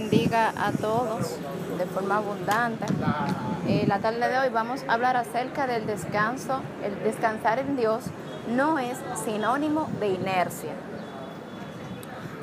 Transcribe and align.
bendiga 0.00 0.52
a 0.58 0.72
todos 0.72 1.38
de 1.78 1.86
forma 1.86 2.18
abundante. 2.18 2.84
Eh, 3.66 3.86
la 3.86 3.98
tarde 3.98 4.28
de 4.28 4.38
hoy 4.38 4.50
vamos 4.50 4.84
a 4.86 4.92
hablar 4.92 5.16
acerca 5.16 5.66
del 5.66 5.86
descanso. 5.86 6.60
El 6.84 7.02
descansar 7.02 7.58
en 7.60 7.78
Dios 7.78 8.04
no 8.54 8.78
es 8.78 8.98
sinónimo 9.24 9.88
de 9.98 10.08
inercia. 10.08 10.72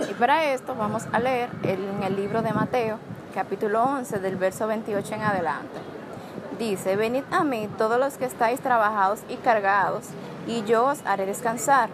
Y 0.10 0.13
para 0.16 0.46
esto 0.46 0.74
vamos 0.74 1.04
a 1.12 1.20
leer 1.20 1.52
en 1.62 2.02
el 2.02 2.16
libro 2.16 2.42
de 2.42 2.54
Mateo, 2.54 2.97
capítulo 3.35 3.83
11, 3.83 4.17
del 4.17 4.35
verso 4.35 4.65
28 4.65 5.13
en 5.13 5.22
adelante. 5.22 5.79
Dice, 6.58 6.96
venid 6.96 7.24
a 7.29 7.44
mí 7.44 7.70
todos 7.78 7.99
los 7.99 8.15
que 8.15 8.26
estáis 8.26 8.62
trabajados 8.62 9.20
y 9.29 9.35
cargados, 9.35 10.06
y 10.47 10.63
yo 10.63 10.85
os 10.85 11.06
haré 11.06 11.28
descansar. 11.28 11.90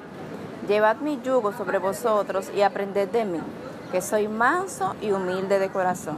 Llevad 0.69 0.97
mi 0.97 1.19
yugo 1.21 1.51
sobre 1.51 1.79
vosotros 1.79 2.49
y 2.55 2.61
aprended 2.61 3.09
de 3.09 3.25
mí 3.25 3.41
que 3.91 4.01
soy 4.01 4.27
manso 4.27 4.95
y 5.01 5.11
humilde 5.11 5.59
de 5.59 5.69
corazón, 5.69 6.17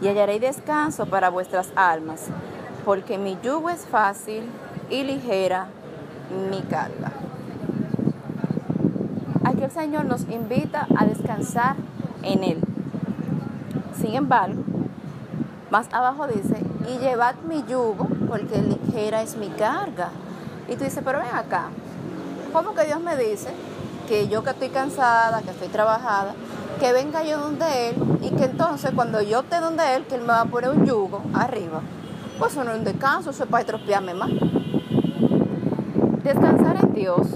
y 0.00 0.08
hallaréis 0.08 0.40
descanso 0.40 1.06
para 1.06 1.30
vuestras 1.30 1.68
almas, 1.74 2.24
porque 2.84 3.18
mi 3.18 3.38
yugo 3.42 3.70
es 3.70 3.86
fácil 3.86 4.44
y 4.90 5.02
ligera 5.02 5.66
mi 6.50 6.62
carga. 6.62 7.12
Aquí 9.44 9.62
el 9.62 9.70
Señor 9.70 10.04
nos 10.04 10.22
invita 10.28 10.86
a 10.96 11.06
descansar 11.06 11.76
en 12.22 12.44
Él. 12.44 12.60
Sin 14.00 14.14
embargo, 14.14 14.62
más 15.70 15.92
abajo 15.92 16.26
dice, 16.26 16.62
y 16.88 16.98
llevad 16.98 17.36
mi 17.48 17.64
yugo, 17.64 18.08
porque 18.28 18.60
ligera 18.60 19.22
es 19.22 19.36
mi 19.36 19.48
carga. 19.48 20.10
Y 20.68 20.76
tú 20.76 20.84
dices, 20.84 21.02
pero 21.04 21.18
ven 21.18 21.34
acá, 21.34 21.68
¿cómo 22.52 22.74
que 22.74 22.84
Dios 22.84 23.00
me 23.00 23.16
dice 23.16 23.50
que 24.08 24.28
yo 24.28 24.42
que 24.42 24.50
estoy 24.50 24.68
cansada, 24.68 25.42
que 25.42 25.50
estoy 25.50 25.68
trabajada, 25.68 26.34
que 26.78 26.92
venga 26.92 27.22
yo 27.24 27.38
donde 27.38 27.88
Él 27.88 27.96
y 28.22 28.30
que 28.30 28.44
entonces 28.44 28.90
cuando 28.94 29.22
yo 29.22 29.40
esté 29.40 29.60
donde 29.60 29.96
Él, 29.96 30.04
que 30.04 30.16
Él 30.16 30.22
me 30.22 30.28
va 30.28 30.42
a 30.42 30.44
poner 30.46 30.70
un 30.70 30.84
yugo 30.84 31.22
arriba. 31.34 31.80
Pues 32.38 32.52
eso 32.52 32.64
no 32.64 32.72
es 32.72 32.78
un 32.78 32.84
descanso, 32.84 33.30
eso 33.30 33.44
es 33.44 33.50
para 33.50 33.62
estropearme 33.62 34.14
más. 34.14 34.30
Descansar 36.22 36.76
en 36.82 36.92
Dios 36.92 37.28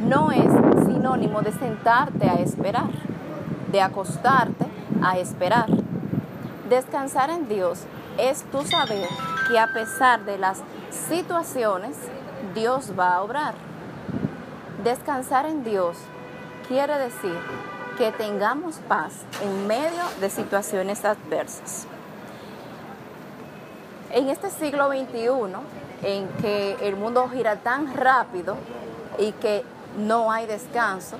no 0.00 0.32
es 0.32 0.50
sinónimo 0.86 1.42
de 1.42 1.52
sentarte 1.52 2.28
a 2.28 2.34
esperar, 2.34 2.90
de 3.70 3.80
acostarte 3.80 4.66
a 5.02 5.18
esperar. 5.18 5.66
Descansar 6.68 7.30
en 7.30 7.48
Dios 7.48 7.84
es 8.18 8.42
tu 8.50 8.62
saber 8.64 9.06
que 9.48 9.58
a 9.58 9.68
pesar 9.72 10.24
de 10.24 10.38
las 10.38 10.62
situaciones, 11.08 11.96
Dios 12.54 12.92
va 12.98 13.14
a 13.14 13.22
obrar. 13.22 13.54
Descansar 14.82 15.46
en 15.46 15.62
Dios 15.62 15.96
quiere 16.70 16.98
decir 16.98 17.36
que 17.98 18.12
tengamos 18.12 18.76
paz 18.86 19.12
en 19.42 19.66
medio 19.66 20.04
de 20.20 20.30
situaciones 20.30 21.04
adversas. 21.04 21.88
En 24.12 24.28
este 24.28 24.50
siglo 24.50 24.86
XXI, 24.86 25.28
en 26.04 26.28
que 26.40 26.76
el 26.80 26.94
mundo 26.94 27.28
gira 27.28 27.56
tan 27.56 27.92
rápido 27.92 28.56
y 29.18 29.32
que 29.32 29.64
no 29.98 30.30
hay 30.30 30.46
descanso, 30.46 31.16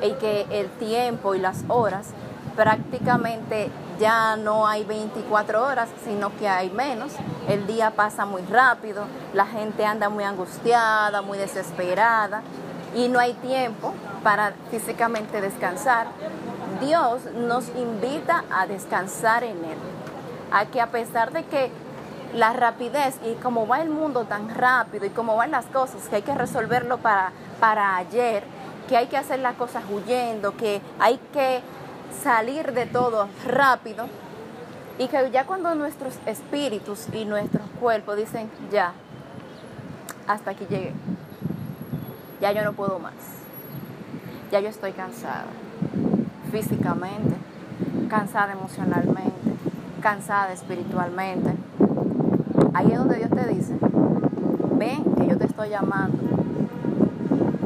y 0.00 0.12
que 0.12 0.46
el 0.50 0.70
tiempo 0.70 1.34
y 1.34 1.40
las 1.40 1.64
horas 1.66 2.06
prácticamente 2.54 3.72
ya 3.98 4.36
no 4.36 4.68
hay 4.68 4.84
24 4.84 5.64
horas, 5.64 5.88
sino 6.04 6.30
que 6.36 6.48
hay 6.48 6.70
menos. 6.70 7.12
El 7.48 7.66
día 7.66 7.90
pasa 7.90 8.24
muy 8.24 8.42
rápido, 8.42 9.06
la 9.34 9.46
gente 9.46 9.84
anda 9.84 10.08
muy 10.08 10.22
angustiada, 10.22 11.22
muy 11.22 11.38
desesperada 11.38 12.42
y 12.94 13.08
no 13.08 13.18
hay 13.18 13.34
tiempo 13.34 13.94
para 14.22 14.52
físicamente 14.70 15.40
descansar, 15.40 16.08
Dios 16.80 17.22
nos 17.34 17.68
invita 17.76 18.44
a 18.50 18.66
descansar 18.66 19.44
en 19.44 19.56
Él. 19.64 19.78
A 20.50 20.66
que 20.66 20.80
a 20.80 20.88
pesar 20.88 21.32
de 21.32 21.44
que 21.44 21.70
la 22.34 22.52
rapidez 22.52 23.18
y 23.24 23.34
como 23.34 23.66
va 23.66 23.80
el 23.82 23.90
mundo 23.90 24.24
tan 24.24 24.54
rápido 24.54 25.06
y 25.06 25.10
como 25.10 25.36
van 25.36 25.50
las 25.50 25.66
cosas, 25.66 26.08
que 26.08 26.16
hay 26.16 26.22
que 26.22 26.34
resolverlo 26.34 26.98
para, 26.98 27.32
para 27.60 27.96
ayer, 27.96 28.44
que 28.88 28.96
hay 28.96 29.06
que 29.06 29.16
hacer 29.16 29.38
las 29.40 29.54
cosas 29.56 29.84
huyendo, 29.90 30.56
que 30.56 30.80
hay 30.98 31.18
que 31.32 31.60
salir 32.22 32.72
de 32.72 32.86
todo 32.86 33.28
rápido 33.46 34.06
y 34.98 35.08
que 35.08 35.30
ya 35.30 35.46
cuando 35.46 35.74
nuestros 35.74 36.14
espíritus 36.26 37.06
y 37.12 37.24
nuestros 37.24 37.64
cuerpos 37.80 38.16
dicen, 38.16 38.50
ya, 38.70 38.92
hasta 40.26 40.50
aquí 40.52 40.66
llegué, 40.68 40.92
ya 42.42 42.52
yo 42.52 42.62
no 42.62 42.74
puedo 42.74 42.98
más 42.98 43.14
ya 44.52 44.60
yo 44.60 44.68
estoy 44.68 44.92
cansada, 44.92 45.46
físicamente, 46.50 47.34
cansada 48.10 48.52
emocionalmente, 48.52 49.56
cansada 50.02 50.52
espiritualmente. 50.52 51.54
Ahí 52.74 52.92
es 52.92 52.98
donde 52.98 53.16
Dios 53.16 53.30
te 53.30 53.48
dice, 53.48 53.74
ven 54.74 55.04
que 55.16 55.26
yo 55.26 55.38
te 55.38 55.46
estoy 55.46 55.70
llamando, 55.70 56.18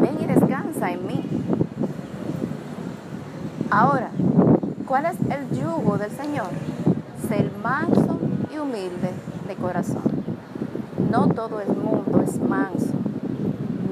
ven 0.01 0.17
y 0.21 0.27
descansa 0.27 0.93
en 0.93 1.07
mí. 1.09 1.25
Ahora, 3.69 4.11
¿cuál 4.87 5.07
es 5.07 5.17
el 5.29 5.59
yugo 5.59 5.99
del 5.99 6.13
Señor? 6.13 6.51
Ser 7.27 7.51
manso 7.65 8.17
y 8.55 8.59
humilde 8.59 9.11
de 9.49 9.55
corazón. 9.57 10.05
No 11.11 11.27
todo 11.27 11.61
el 11.61 11.77
mundo 11.77 12.23
es 12.25 12.39
manso, 12.39 12.96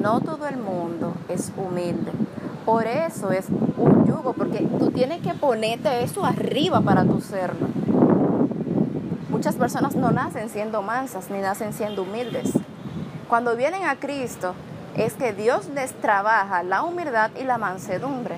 no 0.05 0.21
todo 0.21 0.47
el 0.47 0.59
mundo 0.59 1.15
es 1.31 1.51
humilde. 1.57 2.13
Por 2.67 2.87
eso 2.87 3.33
es 3.33 3.47
un 3.79 4.05
yugo, 4.05 4.35
porque 4.35 4.59
tú 4.79 4.91
tienes 4.91 5.23
que 5.23 5.33
ponerte 5.33 6.05
eso 6.05 6.27
arriba 6.27 6.83
para 6.83 7.05
tu 7.05 7.23
serlo. 7.23 7.69
Muchas 9.31 9.55
personas 9.55 9.97
no 9.97 10.11
nacen 10.11 10.51
siendo 10.51 10.83
mansas 10.83 11.31
ni 11.31 11.39
nacen 11.39 11.73
siendo 11.73 12.03
humildes. 12.03 12.53
Cuando 13.31 13.57
vienen 13.57 13.87
a 13.87 13.97
Cristo 13.97 14.55
es 14.95 15.15
que 15.15 15.33
Dios 15.33 15.71
les 15.75 15.95
trabaja 15.95 16.63
la 16.63 16.83
humildad 16.83 17.31
y 17.41 17.45
la 17.45 17.57
mansedumbre. 17.57 18.37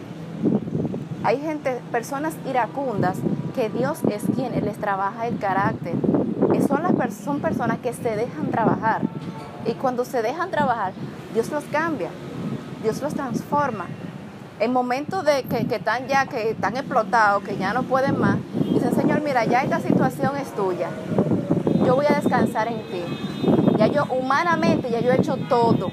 Hay 1.25 1.41
gente, 1.41 1.81
personas 1.91 2.35
iracundas 2.49 3.17
que 3.57 3.71
Dios 3.71 3.99
es 4.09 4.23
quien 4.37 4.53
les 4.65 4.79
trabaja 4.79 5.27
el 5.27 5.37
carácter. 5.39 5.95
Son, 6.69 6.85
las, 6.85 7.15
son 7.15 7.41
personas 7.41 7.79
que 7.79 7.93
se 7.93 8.15
dejan 8.15 8.53
trabajar. 8.53 9.03
Y 9.67 9.75
cuando 9.75 10.05
se 10.05 10.23
dejan 10.23 10.51
trabajar, 10.51 10.93
Dios 11.37 11.51
los 11.51 11.65
cambia, 11.65 12.09
Dios 12.83 13.03
los 13.03 13.13
transforma 13.13 13.85
en 14.59 14.73
momentos 14.73 15.23
de 15.23 15.43
que, 15.43 15.67
están 15.77 16.09
ya, 16.09 16.25
que 16.25 16.53
están 16.53 16.79
explotados, 16.79 17.43
que 17.43 17.59
ya 17.59 17.75
no 17.75 17.83
pueden 17.83 18.19
más, 18.19 18.39
dicen, 18.73 18.95
Señor, 18.95 19.21
mira, 19.21 19.45
ya 19.45 19.61
esta 19.61 19.79
situación 19.81 20.35
es 20.39 20.51
tuya. 20.55 20.89
Yo 21.85 21.95
voy 21.95 22.07
a 22.07 22.15
descansar 22.15 22.69
en 22.69 22.79
ti. 22.85 23.03
Ya 23.77 23.87
yo 23.89 24.07
humanamente, 24.07 24.91
ya 24.91 25.01
yo 25.01 25.13
he 25.13 25.17
hecho 25.17 25.37
todo. 25.47 25.91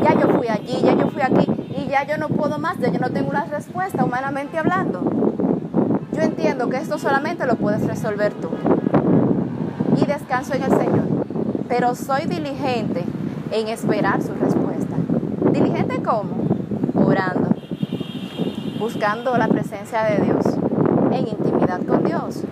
Ya 0.00 0.14
yo 0.14 0.28
fui 0.38 0.46
allí, 0.46 0.80
ya 0.80 0.94
yo 0.94 1.08
fui 1.08 1.22
aquí 1.22 1.50
y 1.76 1.88
ya 1.88 2.06
yo 2.06 2.16
no 2.16 2.28
puedo 2.28 2.60
más, 2.60 2.78
ya 2.78 2.92
yo 2.92 3.00
no 3.00 3.10
tengo 3.10 3.32
la 3.32 3.46
respuesta 3.46 4.04
humanamente 4.04 4.58
hablando. 4.58 5.02
Yo 6.12 6.22
entiendo 6.22 6.70
que 6.70 6.76
esto 6.76 7.00
solamente 7.00 7.46
lo 7.46 7.56
puedes 7.56 7.84
resolver 7.84 8.32
tú. 8.34 8.50
Y 10.00 10.06
descanso 10.06 10.54
en 10.54 10.62
el 10.62 10.70
Señor. 10.70 11.08
Pero 11.68 11.96
soy 11.96 12.26
diligente 12.26 13.04
en 13.50 13.68
esperar 13.68 14.22
su 14.22 14.32
respuesta. 14.34 14.96
¿Diligente 15.52 16.02
cómo? 16.02 16.50
orando, 17.10 17.50
buscando 18.78 19.36
la 19.36 19.48
presencia 19.48 20.04
de 20.04 20.24
Dios, 20.24 20.44
en 21.10 21.28
intimidad 21.28 21.80
con 21.86 22.04
Dios. 22.04 22.42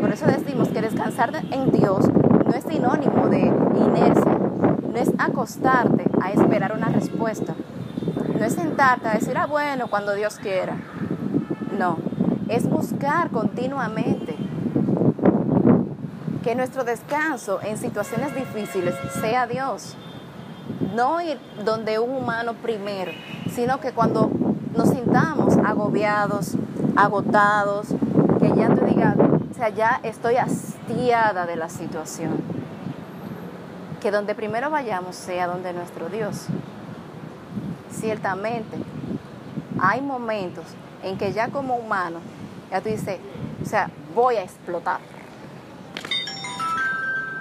Por 0.00 0.12
eso 0.12 0.26
decimos 0.26 0.68
que 0.68 0.80
descansar 0.80 1.32
en 1.50 1.70
Dios 1.70 2.06
no 2.08 2.52
es 2.52 2.64
sinónimo 2.64 3.28
de 3.28 3.42
inercia, 3.42 4.38
no 4.92 4.96
es 4.96 5.10
acostarte 5.18 6.04
a 6.20 6.32
esperar 6.32 6.72
una 6.76 6.88
respuesta, 6.88 7.54
no 8.38 8.44
es 8.44 8.54
sentarte 8.54 9.08
a 9.08 9.14
decir, 9.14 9.36
ah, 9.38 9.46
bueno, 9.46 9.88
cuando 9.88 10.14
Dios 10.14 10.38
quiera. 10.40 10.76
No, 11.78 11.98
es 12.48 12.68
buscar 12.68 13.30
continuamente 13.30 14.36
que 16.42 16.54
nuestro 16.54 16.84
descanso 16.84 17.60
en 17.62 17.76
situaciones 17.76 18.34
difíciles 18.34 18.94
sea 19.20 19.46
Dios. 19.46 19.96
No 20.96 21.20
ir 21.20 21.38
donde 21.62 21.98
un 21.98 22.08
humano 22.08 22.54
primero, 22.54 23.12
sino 23.50 23.80
que 23.80 23.92
cuando 23.92 24.30
nos 24.74 24.88
sintamos 24.88 25.58
agobiados, 25.58 26.52
agotados, 26.96 27.88
que 28.40 28.48
ya 28.56 28.74
te 28.74 28.82
diga, 28.86 29.14
o 29.50 29.54
sea, 29.54 29.68
ya 29.68 30.00
estoy 30.02 30.36
hastiada 30.36 31.44
de 31.44 31.56
la 31.56 31.68
situación. 31.68 32.40
Que 34.00 34.10
donde 34.10 34.34
primero 34.34 34.70
vayamos 34.70 35.16
sea 35.16 35.46
donde 35.46 35.74
nuestro 35.74 36.08
Dios. 36.08 36.46
Ciertamente, 37.90 38.78
hay 39.78 40.00
momentos 40.00 40.64
en 41.02 41.18
que 41.18 41.30
ya 41.30 41.48
como 41.48 41.76
humano, 41.76 42.20
ya 42.70 42.80
tú 42.80 42.88
dices, 42.88 43.18
o 43.62 43.66
sea, 43.66 43.90
voy 44.14 44.36
a 44.36 44.42
explotar. 44.44 45.00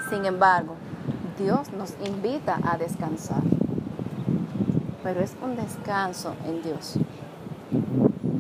Sin 0.10 0.26
embargo, 0.26 0.76
Dios 1.38 1.72
nos 1.74 1.94
invita 2.06 2.60
a 2.64 2.78
descansar 2.78 3.42
pero 5.06 5.22
es 5.22 5.36
un 5.40 5.56
descanso 5.56 6.34
en 6.48 6.64
Dios. 6.64 6.96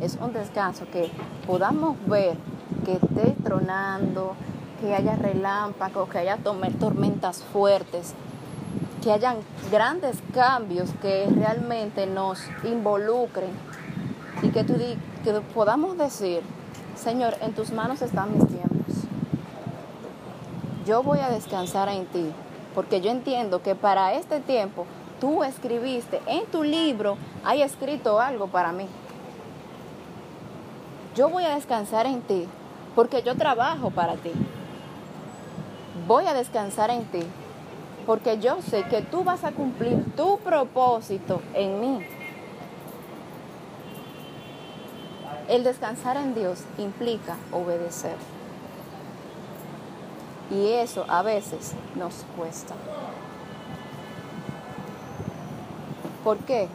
Es 0.01 0.17
un 0.19 0.33
descanso 0.33 0.87
que 0.91 1.11
podamos 1.45 1.95
ver 2.07 2.37
que 2.83 2.93
esté 2.93 3.35
tronando, 3.43 4.33
que 4.81 4.95
haya 4.95 5.15
relámpagos, 5.15 6.09
que 6.09 6.17
haya 6.17 6.37
tormentas 6.37 7.43
fuertes, 7.53 8.15
que 9.03 9.11
hayan 9.11 9.37
grandes 9.71 10.17
cambios 10.33 10.89
que 11.03 11.27
realmente 11.29 12.07
nos 12.07 12.41
involucren 12.63 13.51
y 14.41 14.49
que, 14.49 14.65
que 14.65 15.33
podamos 15.53 15.99
decir, 15.99 16.41
Señor, 16.95 17.35
en 17.41 17.53
tus 17.53 17.71
manos 17.71 18.01
están 18.01 18.35
mis 18.35 18.47
tiempos. 18.47 18.95
Yo 20.87 21.03
voy 21.03 21.19
a 21.19 21.29
descansar 21.29 21.89
en 21.89 22.07
ti, 22.07 22.31
porque 22.75 22.99
yo 22.99 23.09
entiendo 23.09 23.63
que 23.63 23.73
para 23.73 24.13
este 24.13 24.41
tiempo 24.41 24.85
tú 25.21 25.43
escribiste, 25.43 26.21
en 26.27 26.45
tu 26.47 26.63
libro 26.63 27.17
hay 27.45 27.61
escrito 27.61 28.19
algo 28.19 28.47
para 28.47 28.73
mí. 28.73 28.87
Yo 31.15 31.29
voy 31.29 31.45
a 31.45 31.55
descansar 31.55 32.05
en 32.05 32.21
ti, 32.21 32.45
porque 32.93 33.23
yo 33.23 33.35
trabajo 33.35 33.89
para 33.89 34.15
ti. 34.15 34.31
Voy 36.05 36.27
a 36.27 36.33
descansar 36.33 36.89
en 36.89 37.05
ti, 37.05 37.23
porque 38.05 38.37
yo 38.39 38.61
sé 38.61 38.83
que 38.83 39.01
tú 39.01 39.23
vas 39.23 39.45
a 39.45 39.53
cumplir 39.53 40.03
tu 40.17 40.37
propósito 40.39 41.41
en 41.53 41.79
mí. 41.79 42.05
El 45.47 45.63
descansar 45.63 46.17
en 46.17 46.35
Dios 46.35 46.63
implica 46.77 47.37
obedecer. 47.53 48.17
Y 50.51 50.67
eso 50.67 51.05
a 51.07 51.21
veces 51.21 51.73
nos 51.95 52.25
cuesta. 52.37 52.75
¿Por 56.23 56.37
qué? 56.39 56.67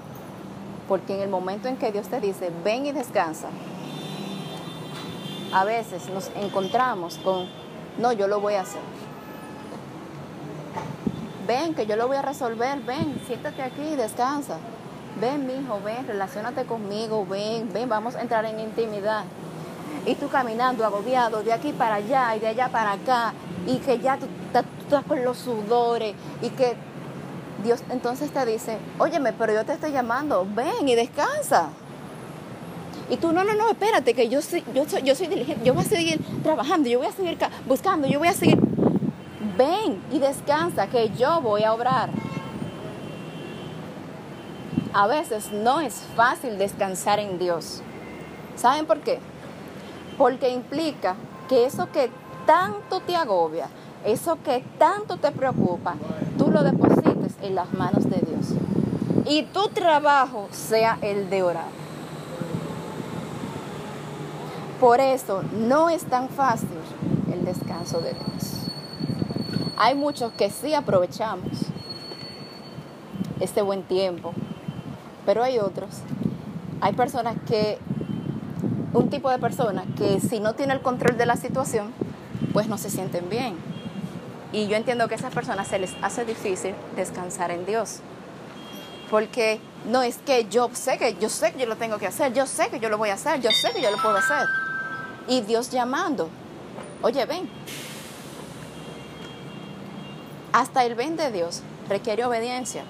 Porque 0.89 1.15
en 1.15 1.21
el 1.23 1.29
momento 1.29 1.69
en 1.69 1.77
que 1.77 1.93
Dios 1.93 2.09
te 2.09 2.21
dice, 2.21 2.51
ven 2.65 2.87
y 2.87 2.93
descansa, 2.93 3.49
a 5.53 5.65
veces 5.65 6.09
nos 6.09 6.31
encontramos 6.37 7.19
con, 7.19 7.49
no, 7.99 8.13
yo 8.13 8.29
lo 8.29 8.41
voy 8.41 8.55
a 8.55 8.63
hacer. 8.63 8.81
Ven, 11.47 11.75
que 11.75 11.87
yo 11.87 11.97
lo 11.97 12.07
voy 12.07 12.17
a 12.17 12.23
resolver, 12.23 12.79
ven, 12.81 13.21
siéntate 13.27 13.63
aquí 13.63 13.83
y 13.83 13.97
descansa. 13.97 14.59
Ven, 15.21 15.47
mi 15.47 15.55
hijo, 15.55 15.81
ven, 15.85 16.07
relacionate 16.07 16.65
conmigo, 16.65 17.27
ven, 17.27 17.73
ven, 17.73 17.89
vamos 17.89 18.15
a 18.15 18.23
entrar 18.23 18.45
en 18.45 18.61
intimidad. 18.61 19.25
Y 20.07 20.15
tú 20.15 20.29
caminando 20.29 20.85
agobiado 20.85 21.43
de 21.43 21.53
aquí 21.53 21.73
para 21.73 21.97
allá 21.97 22.37
y 22.37 22.39
de 22.39 22.47
allá 22.47 22.69
para 22.69 22.93
acá, 22.93 23.35
y 23.67 23.77
que 23.79 23.99
ya 23.99 24.17
tú, 24.17 24.27
estás 24.83 25.05
con 25.05 25.25
los 25.25 25.39
sudores, 25.39 26.15
y 26.43 26.51
que 26.51 26.75
Dios 27.63 27.83
entonces 27.91 28.31
te 28.31 28.45
dice, 28.47 28.79
óyeme, 28.99 29.33
pero 29.33 29.53
yo 29.53 29.65
te 29.65 29.73
estoy 29.73 29.93
llamando, 29.93 30.47
ven 30.55 30.89
y 30.89 30.95
descansa. 30.95 31.71
Y 33.11 33.17
tú, 33.17 33.33
no, 33.33 33.43
no, 33.45 33.55
no, 33.55 33.69
espérate, 33.69 34.15
que 34.15 34.29
yo 34.29 34.41
soy, 34.41 34.63
yo 34.73 34.89
soy, 34.89 35.03
yo 35.03 35.15
soy 35.15 35.27
diligente, 35.27 35.65
yo 35.65 35.75
voy 35.75 35.85
a 35.85 35.89
seguir 35.89 36.21
trabajando, 36.43 36.89
yo 36.89 36.99
voy 36.99 37.09
a 37.09 37.13
seguir 37.13 37.37
buscando, 37.67 38.07
yo 38.07 38.19
voy 38.19 38.29
a 38.29 38.33
seguir. 38.33 38.59
Ven 39.59 40.01
y 40.13 40.19
descansa, 40.21 40.87
que 40.87 41.11
yo 41.11 41.41
voy 41.41 41.65
a 41.65 41.75
obrar. 41.75 42.09
A 44.93 45.07
veces 45.07 45.51
no 45.53 45.81
es 45.81 46.03
fácil 46.17 46.57
descansar 46.57 47.19
en 47.19 47.39
Dios. 47.39 47.83
¿Saben 48.57 48.87
por 48.87 49.01
qué? 49.01 49.19
Porque 50.17 50.51
implica 50.51 51.17
que 51.49 51.65
eso 51.65 51.91
que 51.91 52.11
tanto 52.51 52.99
te 52.99 53.15
agobia, 53.15 53.69
eso 54.05 54.37
que 54.43 54.65
tanto 54.77 55.19
te 55.19 55.31
preocupa, 55.31 55.95
tú 56.37 56.51
lo 56.51 56.65
depositas 56.65 57.35
en 57.43 57.55
las 57.55 57.73
manos 57.75 58.11
de 58.11 58.21
Dios. 58.27 58.57
Y 59.25 59.45
tu 59.45 59.69
trabajo 59.69 60.49
sea 60.51 60.99
el 61.01 61.31
de 61.31 61.45
orar. 61.45 61.69
Por 64.81 64.99
eso 64.99 65.45
no 65.61 65.91
es 65.91 66.03
tan 66.07 66.29
fácil 66.29 66.81
el 67.33 67.45
descanso 67.45 68.01
de 68.01 68.15
Dios. 68.15 68.67
Hay 69.77 69.95
muchos 69.95 70.33
que 70.33 70.51
sí 70.51 70.75
aprovechamos 70.75 71.53
este 73.39 73.63
buen 73.63 73.85
tiempo, 73.85 74.33
pero 75.25 75.45
hay 75.45 75.61
otros. 75.61 76.01
Hay 76.81 76.95
personas 76.95 77.37
que, 77.47 77.79
un 78.93 79.09
tipo 79.09 79.31
de 79.31 79.39
personas 79.39 79.85
que 79.97 80.19
si 80.19 80.41
no 80.41 80.55
tiene 80.55 80.73
el 80.73 80.81
control 80.81 81.17
de 81.17 81.27
la 81.27 81.37
situación, 81.37 81.93
pues 82.53 82.69
no 82.69 82.79
se 82.79 82.91
sienten 82.91 83.29
bien 83.29 83.57
y 84.53 84.67
yo 84.67 84.77
entiendo 84.77 85.07
que 85.09 85.15
a 85.15 85.19
esas 85.19 85.33
personas 85.33 85.69
se 85.69 85.79
les 85.79 85.95
hace 86.03 86.25
difícil 86.25 86.75
descansar 86.97 87.51
en 87.51 87.67
Dios. 87.67 88.01
Porque 89.11 89.61
no 89.87 90.03
es 90.03 90.19
que 90.19 90.49
yo 90.49 90.71
sé 90.73 90.99
que 90.99 91.17
yo 91.17 91.29
sé 91.29 91.53
que 91.53 91.61
yo 91.61 91.67
lo 91.67 91.77
tengo 91.77 91.99
que 91.99 92.07
hacer, 92.07 92.33
yo 92.33 92.47
sé 92.47 92.69
que 92.69 92.81
yo 92.81 92.89
lo 92.89 92.99
voy 92.99 93.11
a 93.11 93.15
hacer, 93.15 93.41
yo 93.41 93.51
sé 93.51 93.73
que 93.73 93.81
yo 93.81 93.91
lo 93.91 93.97
puedo 93.99 94.17
hacer. 94.17 94.47
Y 95.29 95.43
Dios 95.43 95.71
llamando, 95.71 96.29
oye, 97.03 97.25
ven. 97.27 97.49
Hasta 100.53 100.85
el 100.85 100.97
ven 100.97 101.17
de 101.17 101.31
Dios 101.31 101.63
requiere 101.89 102.25
obediencia. 102.25 102.83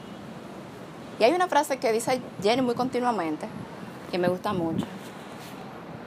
Y 1.18 1.24
hay 1.24 1.32
una 1.32 1.48
frase 1.48 1.78
que 1.78 1.92
dice 1.92 2.22
Jenny 2.42 2.62
muy 2.62 2.74
continuamente, 2.74 3.46
que 4.10 4.16
me 4.16 4.28
gusta 4.28 4.54
mucho, 4.54 4.86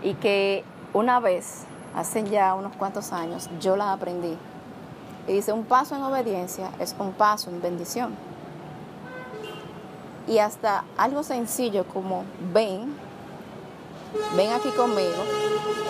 y 0.01 0.15
que 0.15 0.63
una 0.93 1.19
vez, 1.19 1.65
hace 1.95 2.23
ya 2.23 2.53
unos 2.53 2.75
cuantos 2.75 3.11
años, 3.11 3.49
yo 3.59 3.75
la 3.75 3.93
aprendí 3.93 4.37
y 5.27 5.33
dice, 5.33 5.53
un 5.53 5.63
paso 5.63 5.95
en 5.95 6.03
obediencia 6.03 6.69
es 6.79 6.95
un 6.99 7.13
paso 7.13 7.49
en 7.49 7.61
bendición. 7.61 8.15
Y 10.27 10.39
hasta 10.39 10.83
algo 10.97 11.23
sencillo 11.23 11.85
como 11.85 12.23
ven, 12.53 12.93
ven 14.35 14.51
aquí 14.51 14.69
conmigo, 14.69 15.23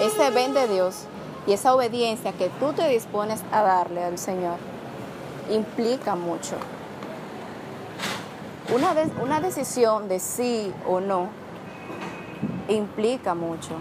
ese 0.02 0.30
ven 0.32 0.54
de 0.54 0.68
Dios 0.68 1.06
y 1.48 1.54
esa 1.54 1.74
obediencia 1.76 2.32
que 2.34 2.50
tú 2.60 2.74
te 2.74 2.88
dispones 2.88 3.42
a 3.52 3.62
darle 3.62 4.04
al 4.04 4.18
Señor 4.18 4.58
implica 5.52 6.16
mucho. 6.16 6.56
Una, 8.74 8.94
una 9.22 9.42
decisión 9.42 10.08
de 10.08 10.20
sí 10.20 10.74
o 10.88 11.00
no 11.00 11.28
implica 12.70 13.36
mucho. 13.36 13.76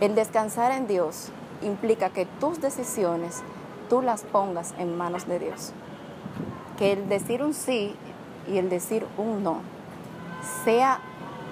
El 0.00 0.14
descansar 0.14 0.72
en 0.72 0.86
Dios 0.86 1.28
implica 1.60 2.08
que 2.08 2.24
tus 2.24 2.60
decisiones 2.62 3.42
tú 3.90 4.00
las 4.00 4.22
pongas 4.22 4.72
en 4.78 4.96
manos 4.96 5.26
de 5.26 5.38
Dios. 5.38 5.72
Que 6.78 6.92
el 6.92 7.08
decir 7.10 7.42
un 7.42 7.52
sí 7.52 7.94
y 8.50 8.56
el 8.56 8.70
decir 8.70 9.06
un 9.18 9.42
no 9.42 9.58
sea 10.64 11.00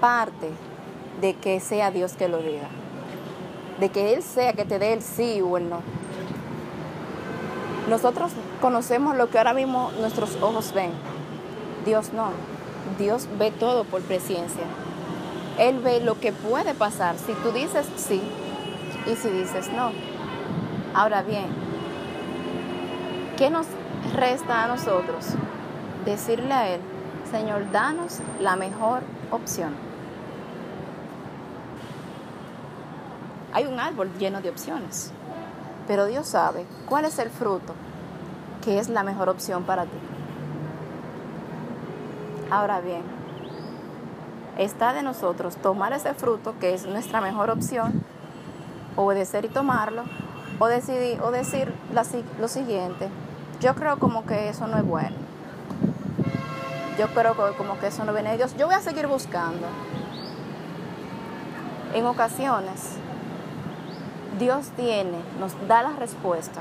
parte 0.01 0.49
de 1.21 1.35
que 1.35 1.61
sea 1.61 1.91
Dios 1.91 2.15
que 2.15 2.29
lo 2.29 2.39
diga. 2.39 2.69
De 3.81 3.91
que 3.91 4.15
Él 4.15 4.23
sea 4.23 4.55
que 4.55 4.65
te 4.65 4.79
dé 4.79 4.95
el 4.95 5.03
sí 5.03 5.43
o 5.43 5.59
el 5.59 5.69
no. 5.69 5.83
Nosotros 7.91 8.33
conocemos 8.63 9.15
lo 9.15 9.29
que 9.29 9.37
ahora 9.37 9.53
mismo 9.53 9.91
nuestros 10.01 10.37
ojos 10.41 10.73
ven. 10.73 10.93
Dios 11.85 12.15
no. 12.15 12.31
Dios 12.99 13.29
ve 13.39 13.51
todo 13.51 13.85
por 13.85 14.01
presencia. 14.01 14.65
Él 15.59 15.81
ve 15.81 16.01
lo 16.01 16.21
que 16.21 16.33
puede 16.33 16.75
pasar 16.75 17.17
si 17.19 17.33
tú 17.35 17.51
dices 17.51 17.87
sí 17.97 18.23
y 19.07 19.17
si 19.17 19.29
dices 19.29 19.71
no. 19.73 19.91
Ahora 20.95 21.23
bien, 21.23 21.47
¿qué 23.37 23.51
nos 23.51 23.67
resta 24.15 24.65
a 24.65 24.69
nosotros? 24.69 25.27
Decirle 26.05 26.53
a 26.53 26.69
Él, 26.69 26.81
Señor, 27.31 27.71
danos 27.73 28.21
la 28.41 28.57
mejor 28.57 29.03
opción. 29.31 29.75
Hay 33.53 33.65
un 33.67 33.81
árbol 33.81 34.11
lleno 34.19 34.41
de 34.41 34.51
opciones, 34.51 35.11
pero 35.87 36.07
Dios 36.07 36.29
sabe 36.29 36.67
cuál 36.87 37.05
es 37.05 37.19
el 37.19 37.31
fruto 37.31 37.75
que 38.63 38.79
es 38.79 38.89
la 38.89 39.03
mejor 39.03 39.29
opción 39.29 39.65
para 39.65 39.85
ti. 39.85 39.99
Ahora 42.51 42.81
bien, 42.81 43.03
está 44.59 44.93
de 44.93 45.03
nosotros 45.03 45.57
tomar 45.57 45.93
ese 45.93 46.13
fruto 46.15 46.55
que 46.59 46.75
es 46.75 46.87
nuestra 46.87 47.21
mejor 47.21 47.49
opción 47.51 48.05
obedecer 48.99 49.45
y 49.45 49.49
tomarlo, 49.49 50.03
o 50.59 50.67
decidir, 50.67 51.21
o 51.23 51.31
decir 51.31 51.73
lo 52.41 52.49
siguiente, 52.49 53.09
yo 53.61 53.75
creo 53.75 53.99
como 53.99 54.27
que 54.27 54.49
eso 54.49 54.67
no 54.67 54.77
es 54.77 54.85
bueno. 54.85 55.17
Yo 56.99 57.07
creo 57.15 57.37
como 57.57 57.79
que 57.79 57.87
eso 57.87 58.05
no 58.05 58.13
viene 58.13 58.33
de 58.33 58.39
Dios. 58.39 58.57
Yo 58.57 58.67
voy 58.67 58.75
a 58.75 58.81
seguir 58.81 59.07
buscando. 59.07 59.69
En 61.95 62.07
ocasiones, 62.07 62.97
Dios 64.41 64.71
tiene, 64.77 65.19
nos 65.39 65.55
da 65.69 65.83
la 65.83 65.91
respuesta. 65.91 66.61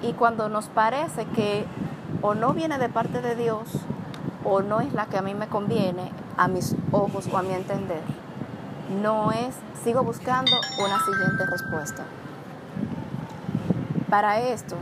Y 0.00 0.12
cuando 0.12 0.48
nos 0.48 0.66
parece 0.66 1.24
que 1.26 1.64
o 2.22 2.34
no 2.34 2.54
viene 2.54 2.78
de 2.78 2.88
parte 2.88 3.20
de 3.20 3.34
Dios, 3.34 3.68
o 4.44 4.62
no 4.62 4.80
es 4.80 4.92
la 4.92 5.06
que 5.06 5.18
a 5.18 5.22
mí 5.22 5.34
me 5.34 5.48
conviene, 5.48 6.10
a 6.36 6.48
mis 6.48 6.74
ojos 6.90 7.28
o 7.32 7.38
a 7.38 7.42
mi 7.42 7.52
entender, 7.52 8.02
no 9.02 9.32
es, 9.32 9.54
sigo 9.84 10.02
buscando 10.02 10.52
una 10.78 10.98
siguiente 11.04 11.46
respuesta. 11.46 12.04
Para 14.10 14.40
esto, 14.40 14.76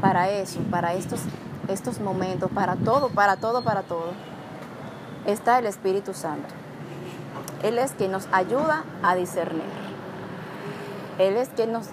para 0.00 0.30
eso, 0.30 0.60
para 0.70 0.94
estos, 0.94 1.20
estos 1.68 2.00
momentos, 2.00 2.50
para 2.50 2.76
todo, 2.76 3.08
para 3.10 3.36
todo, 3.36 3.62
para 3.62 3.82
todo, 3.82 4.12
está 5.26 5.58
el 5.58 5.66
Espíritu 5.66 6.14
Santo. 6.14 6.48
Él 7.62 7.78
es 7.78 7.92
quien 7.92 8.12
nos 8.12 8.28
ayuda 8.32 8.84
a 9.02 9.14
discernir. 9.14 9.62
Él 11.18 11.36
es 11.36 11.48
quien 11.50 11.72
nos 11.72 11.88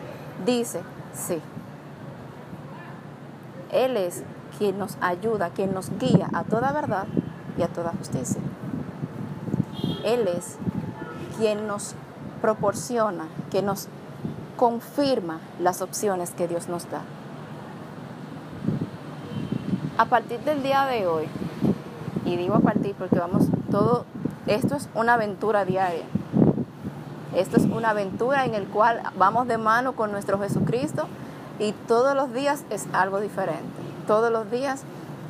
dice, 0.45 0.81
sí. 1.13 1.39
Él 3.71 3.97
es 3.97 4.23
quien 4.57 4.77
nos 4.77 4.97
ayuda, 5.01 5.49
quien 5.49 5.73
nos 5.73 5.89
guía 5.99 6.29
a 6.33 6.43
toda 6.43 6.71
verdad 6.71 7.05
y 7.57 7.61
a 7.61 7.67
toda 7.67 7.91
justicia. 7.97 8.41
Él 10.03 10.27
es 10.27 10.57
quien 11.37 11.67
nos 11.67 11.95
proporciona, 12.41 13.25
que 13.51 13.61
nos 13.61 13.87
confirma 14.57 15.39
las 15.59 15.81
opciones 15.81 16.31
que 16.31 16.47
Dios 16.47 16.67
nos 16.67 16.89
da. 16.89 17.01
A 19.97 20.05
partir 20.05 20.39
del 20.39 20.63
día 20.63 20.85
de 20.85 21.07
hoy, 21.07 21.27
y 22.25 22.35
digo 22.35 22.55
a 22.55 22.59
partir 22.59 22.95
porque 22.95 23.19
vamos, 23.19 23.47
todo, 23.71 24.05
esto 24.47 24.75
es 24.75 24.89
una 24.95 25.15
aventura 25.15 25.65
diaria. 25.65 26.05
Esto 27.35 27.57
es 27.57 27.63
una 27.63 27.89
aventura 27.89 28.45
en 28.45 28.53
el 28.53 28.67
cual 28.67 29.01
vamos 29.17 29.47
de 29.47 29.57
mano 29.57 29.93
con 29.93 30.11
nuestro 30.11 30.39
Jesucristo 30.39 31.07
y 31.59 31.71
todos 31.87 32.15
los 32.15 32.31
días 32.33 32.63
es 32.69 32.87
algo 32.93 33.19
diferente. 33.19 33.82
Todos 34.07 34.31
los 34.31 34.51
días 34.51 34.81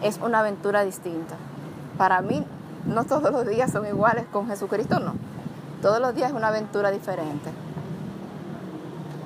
es 0.02 0.20
una 0.24 0.40
aventura 0.40 0.84
distinta. 0.84 1.36
Para 1.98 2.22
mí, 2.22 2.44
no 2.86 3.06
todos 3.06 3.32
los 3.32 3.48
días 3.48 3.72
son 3.72 3.86
iguales 3.86 4.26
con 4.32 4.48
Jesucristo, 4.48 5.00
no. 5.00 5.14
Todos 5.82 6.00
los 6.00 6.16
días 6.16 6.32
es 6.32 6.36
una 6.36 6.48
aventura 6.48 6.92
diferente. 6.92 7.52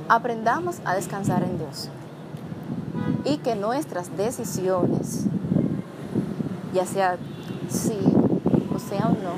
Aprendamos 0.09 0.81
a 0.85 0.95
descansar 0.95 1.43
en 1.43 1.57
Dios 1.57 1.89
y 3.25 3.37
que 3.37 3.55
nuestras 3.55 4.15
decisiones, 4.17 5.25
ya 6.73 6.85
sea 6.85 7.17
sí 7.69 7.99
o 8.73 8.79
sea 8.79 9.07
o 9.07 9.11
no, 9.11 9.35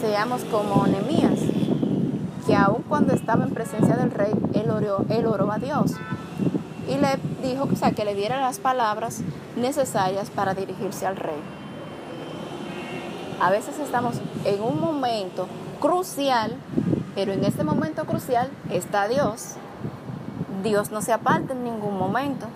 seamos 0.00 0.44
como 0.44 0.86
Nehemías, 0.86 1.40
que 2.46 2.54
aun 2.54 2.82
cuando 2.88 3.14
estaba 3.14 3.44
en 3.44 3.50
presencia 3.50 3.96
del 3.96 4.10
rey, 4.10 4.32
él 4.54 4.70
oró, 4.70 5.04
él 5.08 5.26
oró 5.26 5.50
a 5.50 5.58
Dios 5.58 5.92
y 6.88 6.96
le 6.96 7.18
dijo 7.42 7.64
o 7.64 7.94
que 7.94 8.04
le 8.04 8.14
diera 8.14 8.40
las 8.40 8.58
palabras 8.58 9.20
necesarias 9.56 10.30
para 10.30 10.54
dirigirse 10.54 11.06
al 11.06 11.16
rey. 11.16 11.40
A 13.40 13.50
veces 13.50 13.78
estamos 13.78 14.16
en 14.44 14.62
un 14.62 14.80
momento 14.80 15.46
crucial, 15.80 16.56
pero 17.14 17.32
en 17.32 17.44
este 17.44 17.64
momento 17.64 18.04
crucial 18.06 18.48
está 18.70 19.08
Dios. 19.08 19.54
Dios 20.62 20.90
no 20.90 21.02
se 21.02 21.12
aparta 21.12 21.52
en 21.52 21.64
ningún 21.64 21.98
momento. 21.98 22.46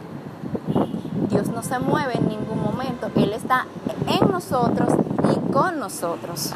Dios 1.28 1.48
no 1.48 1.62
se 1.62 1.78
mueve 1.78 2.16
en 2.16 2.28
ningún 2.28 2.62
momento. 2.62 3.10
Él 3.14 3.32
está 3.34 3.66
en 4.08 4.30
nosotros 4.30 4.88
y 5.34 5.52
con 5.52 5.78
nosotros. 5.78 6.54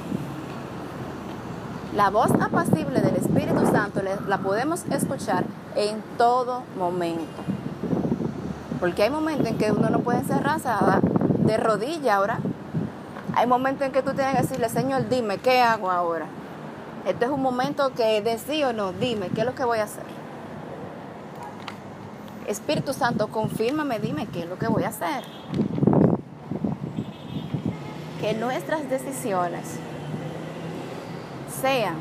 La 1.94 2.10
voz 2.10 2.30
apacible 2.32 3.00
del 3.00 3.16
Espíritu 3.16 3.66
Santo 3.70 4.00
la 4.26 4.38
podemos 4.38 4.84
escuchar 4.90 5.44
en 5.76 6.02
todo 6.16 6.62
momento. 6.76 7.42
Porque 8.84 9.02
hay 9.02 9.08
momentos 9.08 9.46
en 9.46 9.56
que 9.56 9.72
uno 9.72 9.88
no 9.88 10.00
puede 10.00 10.18
encerrarse 10.18 10.68
de 11.38 11.56
rodilla 11.56 12.16
ahora. 12.16 12.38
Hay 13.34 13.46
momentos 13.46 13.86
en 13.86 13.92
que 13.92 14.02
tú 14.02 14.12
tienes 14.12 14.36
que 14.36 14.42
decirle, 14.42 14.68
Señor, 14.68 15.08
dime, 15.08 15.38
¿qué 15.38 15.62
hago 15.62 15.90
ahora? 15.90 16.26
Este 17.06 17.24
es 17.24 17.30
un 17.30 17.40
momento 17.40 17.94
que 17.94 18.20
de 18.20 18.36
sí 18.36 18.62
o 18.62 18.74
no, 18.74 18.92
dime, 18.92 19.28
¿qué 19.28 19.40
es 19.40 19.46
lo 19.46 19.54
que 19.54 19.64
voy 19.64 19.78
a 19.78 19.84
hacer? 19.84 20.04
Espíritu 22.46 22.92
Santo, 22.92 23.28
confírmame, 23.28 24.00
dime 24.00 24.26
qué 24.26 24.42
es 24.42 24.48
lo 24.50 24.58
que 24.58 24.68
voy 24.68 24.84
a 24.84 24.88
hacer. 24.88 25.24
Que 28.20 28.34
nuestras 28.34 28.90
decisiones 28.90 29.78
sean 31.62 31.94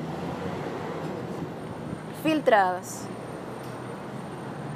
filtradas 2.24 3.04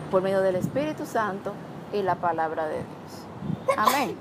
por 0.09 0.21
medio 0.21 0.39
del 0.39 0.55
Espíritu 0.55 1.05
Santo 1.05 1.51
y 1.93 2.01
la 2.01 2.15
palabra 2.15 2.67
de 2.67 2.75
Dios. 2.75 3.77
Amén. 3.77 4.15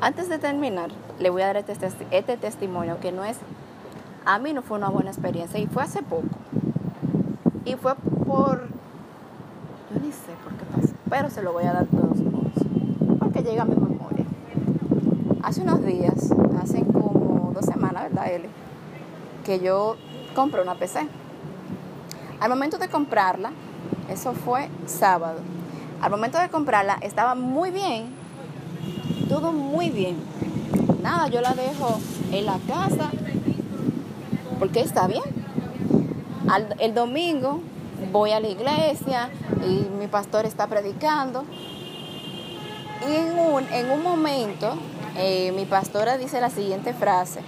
Antes 0.00 0.28
de 0.28 0.38
terminar, 0.38 0.90
le 1.18 1.30
voy 1.30 1.42
a 1.42 1.46
dar 1.46 1.56
este, 1.56 1.88
este, 2.10 2.36
testimonio 2.36 3.00
que 3.00 3.10
no 3.10 3.24
es, 3.24 3.38
a 4.24 4.38
mí 4.38 4.52
no 4.52 4.62
fue 4.62 4.78
una 4.78 4.88
buena 4.88 5.10
experiencia 5.10 5.58
y 5.58 5.66
fue 5.66 5.82
hace 5.82 6.02
poco. 6.02 6.28
Y 7.64 7.74
fue 7.74 7.94
por, 8.26 8.68
yo 9.92 10.00
ni 10.00 10.12
sé 10.12 10.32
por 10.44 10.54
qué 10.54 10.64
pasó, 10.64 10.94
pero 11.10 11.30
se 11.30 11.42
lo 11.42 11.52
voy 11.52 11.64
a 11.64 11.72
dar 11.72 11.86
todos 11.86 12.20
modos, 12.20 12.52
porque 13.18 13.42
llega 13.42 13.62
a 13.62 13.66
mi 13.66 13.74
memoria. 13.74 14.24
Hace 15.42 15.62
unos 15.62 15.84
días, 15.84 16.30
hace 16.62 16.84
como 16.84 17.52
dos 17.52 17.64
semanas, 17.64 18.04
¿verdad, 18.04 18.32
Eli? 18.32 18.48
Que 19.44 19.60
yo 19.60 19.96
compré 20.34 20.62
una 20.62 20.76
PC. 20.76 21.08
Al 22.40 22.50
momento 22.50 22.78
de 22.78 22.88
comprarla, 22.88 23.50
eso 24.08 24.32
fue 24.32 24.68
sábado. 24.86 25.40
Al 26.00 26.10
momento 26.10 26.38
de 26.38 26.48
comprarla 26.48 26.98
estaba 27.02 27.34
muy 27.34 27.70
bien, 27.70 28.14
todo 29.28 29.52
muy 29.52 29.90
bien. 29.90 30.16
Nada, 31.02 31.28
yo 31.28 31.40
la 31.40 31.54
dejo 31.54 31.98
en 32.32 32.46
la 32.46 32.58
casa 32.66 33.10
porque 34.58 34.80
está 34.80 35.06
bien. 35.06 35.22
el 36.78 36.94
domingo 36.94 37.60
voy 38.12 38.30
a 38.30 38.40
la 38.40 38.48
iglesia 38.48 39.30
y 39.66 39.88
mi 39.98 40.06
pastor 40.06 40.46
está 40.46 40.66
predicando. 40.66 41.44
Y 43.08 43.14
en 43.14 43.38
un, 43.38 43.64
en 43.72 43.90
un 43.90 44.02
momento 44.02 44.74
eh, 45.16 45.52
mi 45.52 45.64
pastora 45.64 46.16
dice 46.16 46.40
la 46.40 46.50
siguiente 46.50 46.94
frase. 46.94 47.40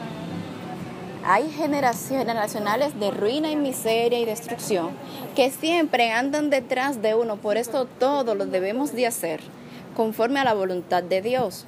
Hay 1.24 1.50
generaciones 1.50 2.34
nacionales 2.34 2.98
de 2.98 3.10
ruina 3.10 3.50
y 3.50 3.56
miseria 3.56 4.18
y 4.18 4.24
destrucción 4.24 4.90
que 5.36 5.50
siempre 5.50 6.12
andan 6.12 6.48
detrás 6.48 7.02
de 7.02 7.14
uno. 7.14 7.36
Por 7.36 7.56
esto 7.56 7.86
todo 7.86 8.34
lo 8.34 8.46
debemos 8.46 8.92
de 8.92 9.06
hacer 9.06 9.40
conforme 9.94 10.40
a 10.40 10.44
la 10.44 10.54
voluntad 10.54 11.02
de 11.02 11.20
Dios. 11.20 11.66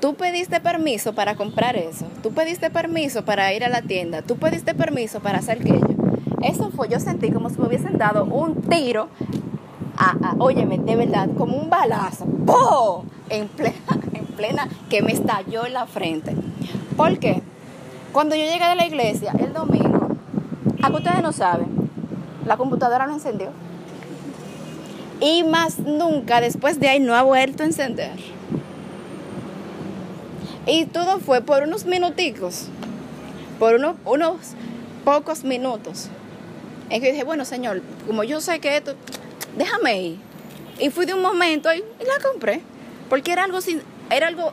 Tú 0.00 0.14
pediste 0.14 0.60
permiso 0.60 1.14
para 1.14 1.34
comprar 1.34 1.76
eso. 1.76 2.06
Tú 2.22 2.32
pediste 2.32 2.70
permiso 2.70 3.24
para 3.24 3.52
ir 3.52 3.64
a 3.64 3.68
la 3.68 3.82
tienda. 3.82 4.22
Tú 4.22 4.36
pediste 4.36 4.74
permiso 4.74 5.20
para 5.20 5.38
hacer 5.38 5.60
aquello. 5.60 5.88
Eso 6.42 6.70
fue, 6.70 6.88
yo 6.88 7.00
sentí 7.00 7.32
como 7.32 7.50
si 7.50 7.58
me 7.58 7.66
hubiesen 7.66 7.98
dado 7.98 8.24
un 8.24 8.62
tiro. 8.62 9.08
A, 9.96 10.36
óyeme, 10.38 10.78
de 10.78 10.94
verdad, 10.94 11.28
como 11.36 11.56
un 11.56 11.68
balazo. 11.68 12.26
¡Pum! 12.26 13.08
En 13.28 13.48
plena, 13.48 13.74
en 14.12 14.26
plena, 14.26 14.68
que 14.88 15.02
me 15.02 15.12
estalló 15.12 15.66
en 15.66 15.72
la 15.72 15.86
frente. 15.86 16.36
¿Por 16.96 17.18
qué? 17.18 17.42
Cuando 18.12 18.34
yo 18.34 18.44
llegué 18.44 18.66
de 18.66 18.74
la 18.74 18.86
iglesia 18.86 19.32
el 19.38 19.52
domingo, 19.52 20.08
a 20.82 20.88
que 20.88 20.96
ustedes 20.96 21.22
no 21.22 21.32
saben, 21.32 21.68
la 22.46 22.56
computadora 22.56 23.06
no 23.06 23.14
encendió. 23.14 23.50
Y 25.20 25.42
más 25.44 25.78
nunca 25.78 26.40
después 26.40 26.78
de 26.80 26.88
ahí 26.88 27.00
no 27.00 27.14
ha 27.14 27.22
vuelto 27.22 27.62
a 27.62 27.66
encender. 27.66 28.18
Y 30.66 30.84
todo 30.86 31.18
fue 31.18 31.40
por 31.40 31.62
unos 31.62 31.86
minuticos, 31.86 32.68
por 33.58 33.74
unos, 33.74 33.96
unos 34.04 34.36
pocos 35.04 35.44
minutos. 35.44 36.08
En 36.90 37.00
que 37.02 37.10
dije, 37.10 37.24
bueno, 37.24 37.44
Señor, 37.44 37.82
como 38.06 38.24
yo 38.24 38.40
sé 38.40 38.60
que 38.60 38.76
esto, 38.76 38.94
déjame 39.56 40.02
ir. 40.02 40.18
Y 40.78 40.90
fui 40.90 41.06
de 41.06 41.14
un 41.14 41.22
momento 41.22 41.72
y, 41.72 41.78
la 41.78 42.22
compré. 42.22 42.62
Porque 43.08 43.32
era 43.32 43.44
algo, 43.44 43.60
sin, 43.60 43.80
era 44.10 44.28
algo 44.28 44.52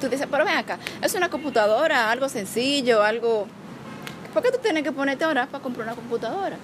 tú 0.00 0.08
dices, 0.08 0.26
pero 0.30 0.44
ven 0.44 0.56
acá, 0.56 0.78
es 1.02 1.14
una 1.14 1.28
computadora, 1.28 2.10
algo 2.10 2.28
sencillo, 2.28 3.02
algo... 3.02 3.46
¿Por 4.32 4.42
qué 4.42 4.50
tú 4.50 4.58
tienes 4.58 4.82
que 4.82 4.92
ponerte 4.92 5.24
ahora 5.24 5.46
para 5.46 5.62
comprar 5.62 5.86
una 5.86 5.96
computadora? 5.96 6.56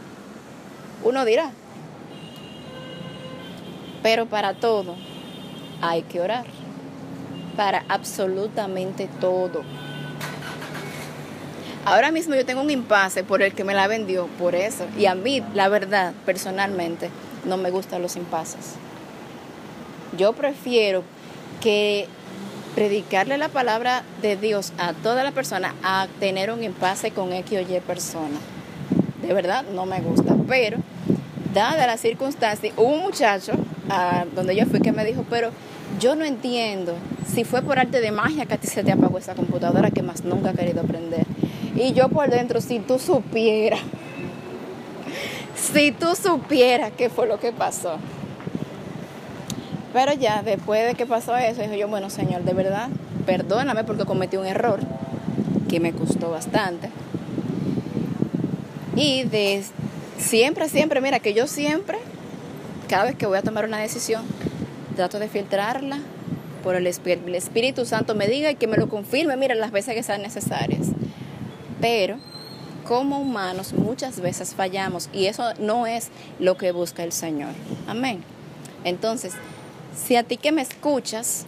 Uno 1.04 1.24
dirá. 1.24 1.50
Pero 4.02 4.26
para 4.26 4.54
todo 4.54 4.96
hay 5.80 6.02
que 6.02 6.20
orar. 6.20 6.44
Para 7.56 7.84
absolutamente 7.88 9.08
todo. 9.20 9.62
Ahora 11.84 12.12
mismo 12.12 12.34
yo 12.34 12.46
tengo 12.46 12.60
un 12.62 12.70
impasse 12.70 13.24
por 13.24 13.42
el 13.42 13.54
que 13.54 13.64
me 13.64 13.74
la 13.74 13.88
vendió, 13.88 14.26
por 14.38 14.54
eso. 14.54 14.86
Y 14.96 15.06
a 15.06 15.14
mí, 15.14 15.42
la 15.54 15.68
verdad, 15.68 16.12
personalmente, 16.24 17.10
no 17.44 17.56
me 17.56 17.70
gustan 17.70 18.02
los 18.02 18.14
impases. 18.16 18.74
Yo 20.16 20.32
prefiero 20.32 21.02
que 21.60 22.06
predicarle 22.74 23.38
la 23.38 23.48
palabra 23.48 24.02
de 24.22 24.36
Dios 24.36 24.72
a 24.78 24.92
toda 24.92 25.24
la 25.24 25.32
persona 25.32 25.74
a 25.82 26.06
tener 26.20 26.50
un 26.50 26.62
impasse 26.62 27.10
con 27.10 27.32
X 27.32 27.58
o 27.58 27.60
Y 27.60 27.80
persona. 27.80 28.38
De 29.20 29.32
verdad 29.34 29.64
no 29.72 29.86
me 29.86 30.00
gusta, 30.00 30.34
pero 30.48 30.78
dada 31.52 31.86
la 31.86 31.96
circunstancia, 31.96 32.72
hubo 32.76 32.88
un 32.88 33.02
muchacho 33.02 33.52
a 33.90 34.24
donde 34.34 34.56
yo 34.56 34.66
fui 34.66 34.80
que 34.80 34.92
me 34.92 35.04
dijo, 35.04 35.24
pero 35.28 35.50
yo 36.00 36.14
no 36.14 36.24
entiendo 36.24 36.94
si 37.26 37.44
fue 37.44 37.62
por 37.62 37.78
arte 37.78 38.00
de 38.00 38.10
magia 38.10 38.46
que 38.46 38.54
a 38.54 38.58
ti 38.58 38.66
se 38.66 38.82
te 38.82 38.92
apagó 38.92 39.18
esa 39.18 39.34
computadora 39.34 39.90
que 39.90 40.02
más 40.02 40.24
nunca 40.24 40.50
he 40.50 40.54
querido 40.54 40.80
aprender. 40.80 41.26
Y 41.76 41.92
yo 41.92 42.08
por 42.08 42.30
dentro, 42.30 42.60
si 42.60 42.80
tú 42.80 42.98
supieras, 42.98 43.80
si 45.54 45.92
tú 45.92 46.14
supieras 46.14 46.92
qué 46.96 47.10
fue 47.10 47.26
lo 47.26 47.38
que 47.38 47.52
pasó. 47.52 47.96
Pero 49.92 50.12
ya 50.14 50.42
después 50.42 50.86
de 50.86 50.94
que 50.94 51.06
pasó 51.06 51.36
eso, 51.36 51.62
dije 51.62 51.78
yo, 51.78 51.88
bueno, 51.88 52.08
Señor, 52.08 52.44
de 52.44 52.54
verdad, 52.54 52.88
perdóname 53.26 53.84
porque 53.84 54.04
cometí 54.04 54.36
un 54.36 54.46
error 54.46 54.80
que 55.68 55.80
me 55.80 55.92
costó 55.92 56.30
bastante. 56.30 56.88
Y 58.96 59.24
de 59.24 59.64
siempre, 60.18 60.68
siempre, 60.68 61.00
mira 61.00 61.20
que 61.20 61.34
yo 61.34 61.46
siempre, 61.46 61.98
cada 62.88 63.04
vez 63.04 63.16
que 63.16 63.26
voy 63.26 63.38
a 63.38 63.42
tomar 63.42 63.64
una 63.64 63.78
decisión, 63.78 64.22
trato 64.96 65.18
de 65.18 65.28
filtrarla 65.28 65.98
por 66.62 66.76
el, 66.76 66.86
el 66.86 67.34
Espíritu 67.34 67.84
Santo 67.84 68.14
me 68.14 68.28
diga 68.28 68.50
y 68.50 68.54
que 68.54 68.66
me 68.66 68.76
lo 68.76 68.88
confirme, 68.88 69.36
mira, 69.36 69.54
las 69.54 69.72
veces 69.72 69.94
que 69.94 70.02
sean 70.02 70.22
necesarias. 70.22 70.88
Pero 71.80 72.16
como 72.86 73.18
humanos 73.18 73.72
muchas 73.72 74.20
veces 74.20 74.54
fallamos 74.54 75.08
y 75.12 75.26
eso 75.26 75.52
no 75.58 75.86
es 75.86 76.08
lo 76.38 76.56
que 76.56 76.72
busca 76.72 77.04
el 77.04 77.12
Señor. 77.12 77.50
Amén. 77.86 78.22
Entonces, 78.84 79.34
si 79.94 80.16
a 80.16 80.22
ti 80.22 80.36
que 80.36 80.52
me 80.52 80.62
escuchas 80.62 81.46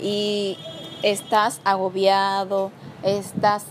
y 0.00 0.56
estás 1.02 1.60
agobiado, 1.64 2.70
estás 3.02 3.64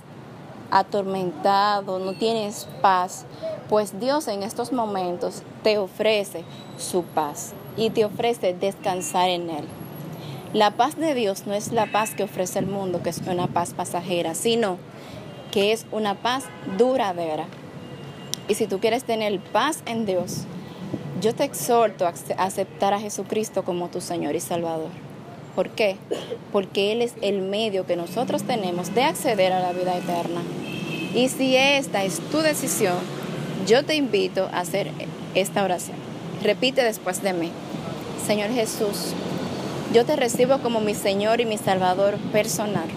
atormentado, 0.71 1.99
no 1.99 2.13
tienes 2.13 2.67
paz, 2.81 3.25
pues 3.69 3.99
Dios 3.99 4.27
en 4.27 4.43
estos 4.43 4.71
momentos 4.71 5.43
te 5.63 5.77
ofrece 5.77 6.43
su 6.77 7.03
paz 7.03 7.53
y 7.75 7.89
te 7.89 8.05
ofrece 8.05 8.53
descansar 8.53 9.29
en 9.29 9.49
Él. 9.49 9.65
La 10.53 10.71
paz 10.71 10.95
de 10.95 11.13
Dios 11.13 11.45
no 11.45 11.53
es 11.53 11.71
la 11.71 11.91
paz 11.91 12.11
que 12.15 12.23
ofrece 12.23 12.59
el 12.59 12.67
mundo, 12.67 13.03
que 13.03 13.09
es 13.09 13.21
una 13.27 13.47
paz 13.47 13.73
pasajera, 13.73 14.33
sino 14.33 14.77
que 15.51 15.73
es 15.73 15.85
una 15.91 16.15
paz 16.15 16.45
duradera. 16.77 17.45
Y 18.47 18.55
si 18.55 18.67
tú 18.67 18.79
quieres 18.79 19.03
tener 19.03 19.39
paz 19.39 19.83
en 19.85 20.05
Dios, 20.05 20.45
yo 21.21 21.33
te 21.33 21.43
exhorto 21.43 22.05
a 22.05 22.13
aceptar 22.37 22.93
a 22.93 22.99
Jesucristo 22.99 23.63
como 23.63 23.89
tu 23.89 24.01
Señor 24.01 24.35
y 24.35 24.39
Salvador. 24.39 24.89
¿Por 25.55 25.69
qué? 25.69 25.97
Porque 26.51 26.91
Él 26.91 27.01
es 27.01 27.13
el 27.21 27.41
medio 27.41 27.85
que 27.85 27.95
nosotros 27.95 28.43
tenemos 28.43 28.93
de 28.93 29.03
acceder 29.03 29.53
a 29.53 29.59
la 29.59 29.73
vida 29.73 29.97
eterna. 29.97 30.41
Y 31.15 31.29
si 31.29 31.55
esta 31.55 32.03
es 32.03 32.19
tu 32.31 32.39
decisión, 32.39 32.97
yo 33.65 33.83
te 33.83 33.95
invito 33.95 34.49
a 34.53 34.59
hacer 34.59 34.91
esta 35.33 35.63
oración. 35.63 35.97
Repite 36.43 36.83
después 36.83 37.23
de 37.23 37.33
mí. 37.33 37.51
Señor 38.25 38.51
Jesús, 38.51 39.13
yo 39.93 40.05
te 40.05 40.15
recibo 40.15 40.59
como 40.59 40.79
mi 40.79 40.93
Señor 40.93 41.41
y 41.41 41.45
mi 41.45 41.57
Salvador 41.57 42.17
personal. 42.31 42.87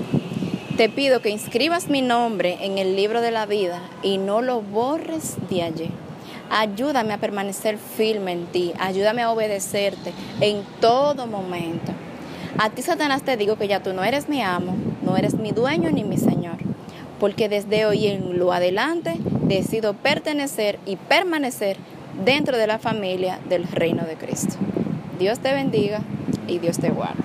Te 0.77 0.89
pido 0.89 1.21
que 1.21 1.31
inscribas 1.31 1.89
mi 1.89 2.03
nombre 2.03 2.59
en 2.61 2.79
el 2.79 2.97
libro 2.97 3.23
de 3.23 3.31
la 3.31 3.47
vida 3.47 3.81
y 4.03 4.19
no 4.19 4.43
lo 4.43 4.61
borres 4.61 5.37
de 5.49 5.62
allí. 5.62 5.91
Ayúdame 6.50 7.14
a 7.14 7.19
permanecer 7.19 7.78
firme 7.78 8.33
en 8.33 8.47
ti, 8.47 8.73
ayúdame 8.80 9.23
a 9.23 9.30
obedecerte 9.30 10.12
en 10.40 10.64
todo 10.80 11.28
momento. 11.28 11.92
A 12.59 12.71
ti, 12.71 12.83
Satanás, 12.83 13.23
te 13.23 13.37
digo 13.37 13.57
que 13.57 13.69
ya 13.69 13.83
tú 13.83 13.92
no 13.92 14.02
eres 14.02 14.28
mi 14.28 14.42
amo, 14.42 14.75
no 15.02 15.16
eres 15.16 15.35
mi 15.35 15.52
dueño 15.52 15.92
ni 15.92 16.02
mi 16.02 16.19
Señor, 16.19 16.57
porque 17.21 17.49
desde 17.49 17.87
hoy 17.87 18.09
en 18.09 18.38
lo 18.38 18.52
adelante 18.52 19.16
decido 19.42 19.95
pertenecer 19.95 20.80
y 20.87 20.97
permanecer 20.97 21.76
dentro 22.25 22.59
de 22.59 22.66
la 22.66 22.80
familia 22.80 23.38
del 23.49 23.69
reino 23.69 24.02
de 24.02 24.16
Cristo. 24.16 24.57
Dios 25.21 25.38
te 25.38 25.52
bendiga 25.52 26.00
y 26.49 26.59
Dios 26.59 26.78
te 26.78 26.90
guarde. 26.90 27.20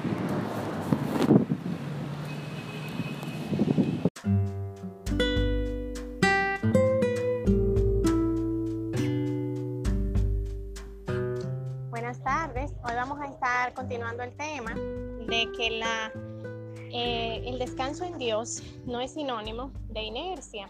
Continuando 13.74 14.24
el 14.24 14.36
tema 14.36 14.74
de 14.74 15.50
que 15.57 15.81
eh, 16.91 17.43
el 17.45 17.60
descanso 17.60 18.03
en 18.03 18.17
Dios 18.17 18.62
no 18.86 19.00
es 19.00 19.13
sinónimo 19.13 19.72
de 19.89 20.03
inercia. 20.03 20.69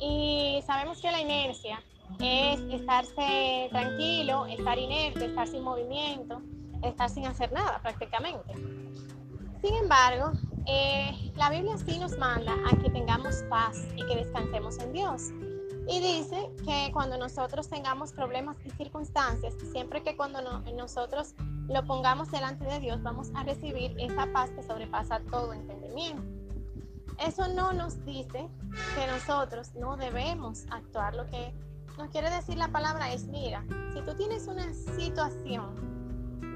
Y 0.00 0.62
sabemos 0.66 1.00
que 1.00 1.10
la 1.10 1.20
inercia 1.20 1.82
es 2.20 2.60
estarse 2.72 3.68
tranquilo, 3.70 4.46
estar 4.46 4.78
inerte, 4.78 5.26
estar 5.26 5.46
sin 5.46 5.62
movimiento, 5.62 6.40
estar 6.82 7.10
sin 7.10 7.26
hacer 7.26 7.52
nada 7.52 7.80
prácticamente. 7.82 8.54
Sin 9.62 9.74
embargo, 9.74 10.32
eh, 10.66 11.32
la 11.36 11.50
Biblia 11.50 11.76
sí 11.78 11.98
nos 11.98 12.16
manda 12.16 12.54
a 12.70 12.76
que 12.76 12.90
tengamos 12.90 13.42
paz 13.50 13.86
y 13.96 14.06
que 14.06 14.16
descansemos 14.16 14.78
en 14.78 14.92
Dios. 14.92 15.30
Y 15.90 16.00
dice 16.00 16.50
que 16.66 16.90
cuando 16.92 17.16
nosotros 17.16 17.66
tengamos 17.70 18.12
problemas 18.12 18.58
y 18.62 18.70
circunstancias, 18.70 19.54
siempre 19.72 20.02
que 20.02 20.18
cuando 20.18 20.42
nosotros 20.76 21.34
lo 21.66 21.82
pongamos 21.86 22.30
delante 22.30 22.66
de 22.66 22.78
Dios, 22.78 23.02
vamos 23.02 23.30
a 23.34 23.42
recibir 23.42 23.96
esa 23.98 24.30
paz 24.30 24.50
que 24.50 24.62
sobrepasa 24.62 25.20
todo 25.30 25.54
entendimiento. 25.54 26.22
Eso 27.26 27.48
no 27.48 27.72
nos 27.72 28.04
dice 28.04 28.50
que 28.94 29.06
nosotros 29.06 29.74
no 29.76 29.96
debemos 29.96 30.66
actuar. 30.70 31.14
Lo 31.14 31.24
que 31.24 31.54
nos 31.96 32.10
quiere 32.10 32.28
decir 32.28 32.58
la 32.58 32.68
palabra 32.68 33.10
es, 33.14 33.24
mira, 33.24 33.64
si 33.94 34.02
tú 34.02 34.14
tienes 34.14 34.46
una 34.46 34.74
situación, 34.74 35.74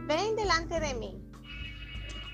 ven 0.06 0.36
delante 0.36 0.78
de 0.78 0.92
mí, 0.92 1.22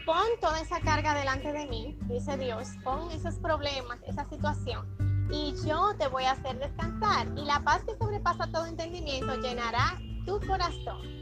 pon 0.04 0.26
toda 0.40 0.60
esa 0.60 0.80
carga 0.80 1.14
delante 1.14 1.52
de 1.52 1.64
mí, 1.68 1.96
dice 2.08 2.36
Dios, 2.36 2.70
pon 2.82 3.08
esos 3.12 3.36
problemas, 3.36 4.00
esa 4.04 4.28
situación 4.28 5.07
y 5.30 5.54
yo 5.66 5.94
te 5.98 6.08
voy 6.08 6.24
a 6.24 6.32
hacer 6.32 6.58
descansar. 6.58 7.26
Y 7.36 7.44
la 7.44 7.60
paz 7.60 7.82
que 7.84 7.96
sobrepasa 7.96 8.50
todo 8.50 8.66
entendimiento 8.66 9.34
llenará 9.36 9.98
tu 10.26 10.40
corazón. 10.46 11.18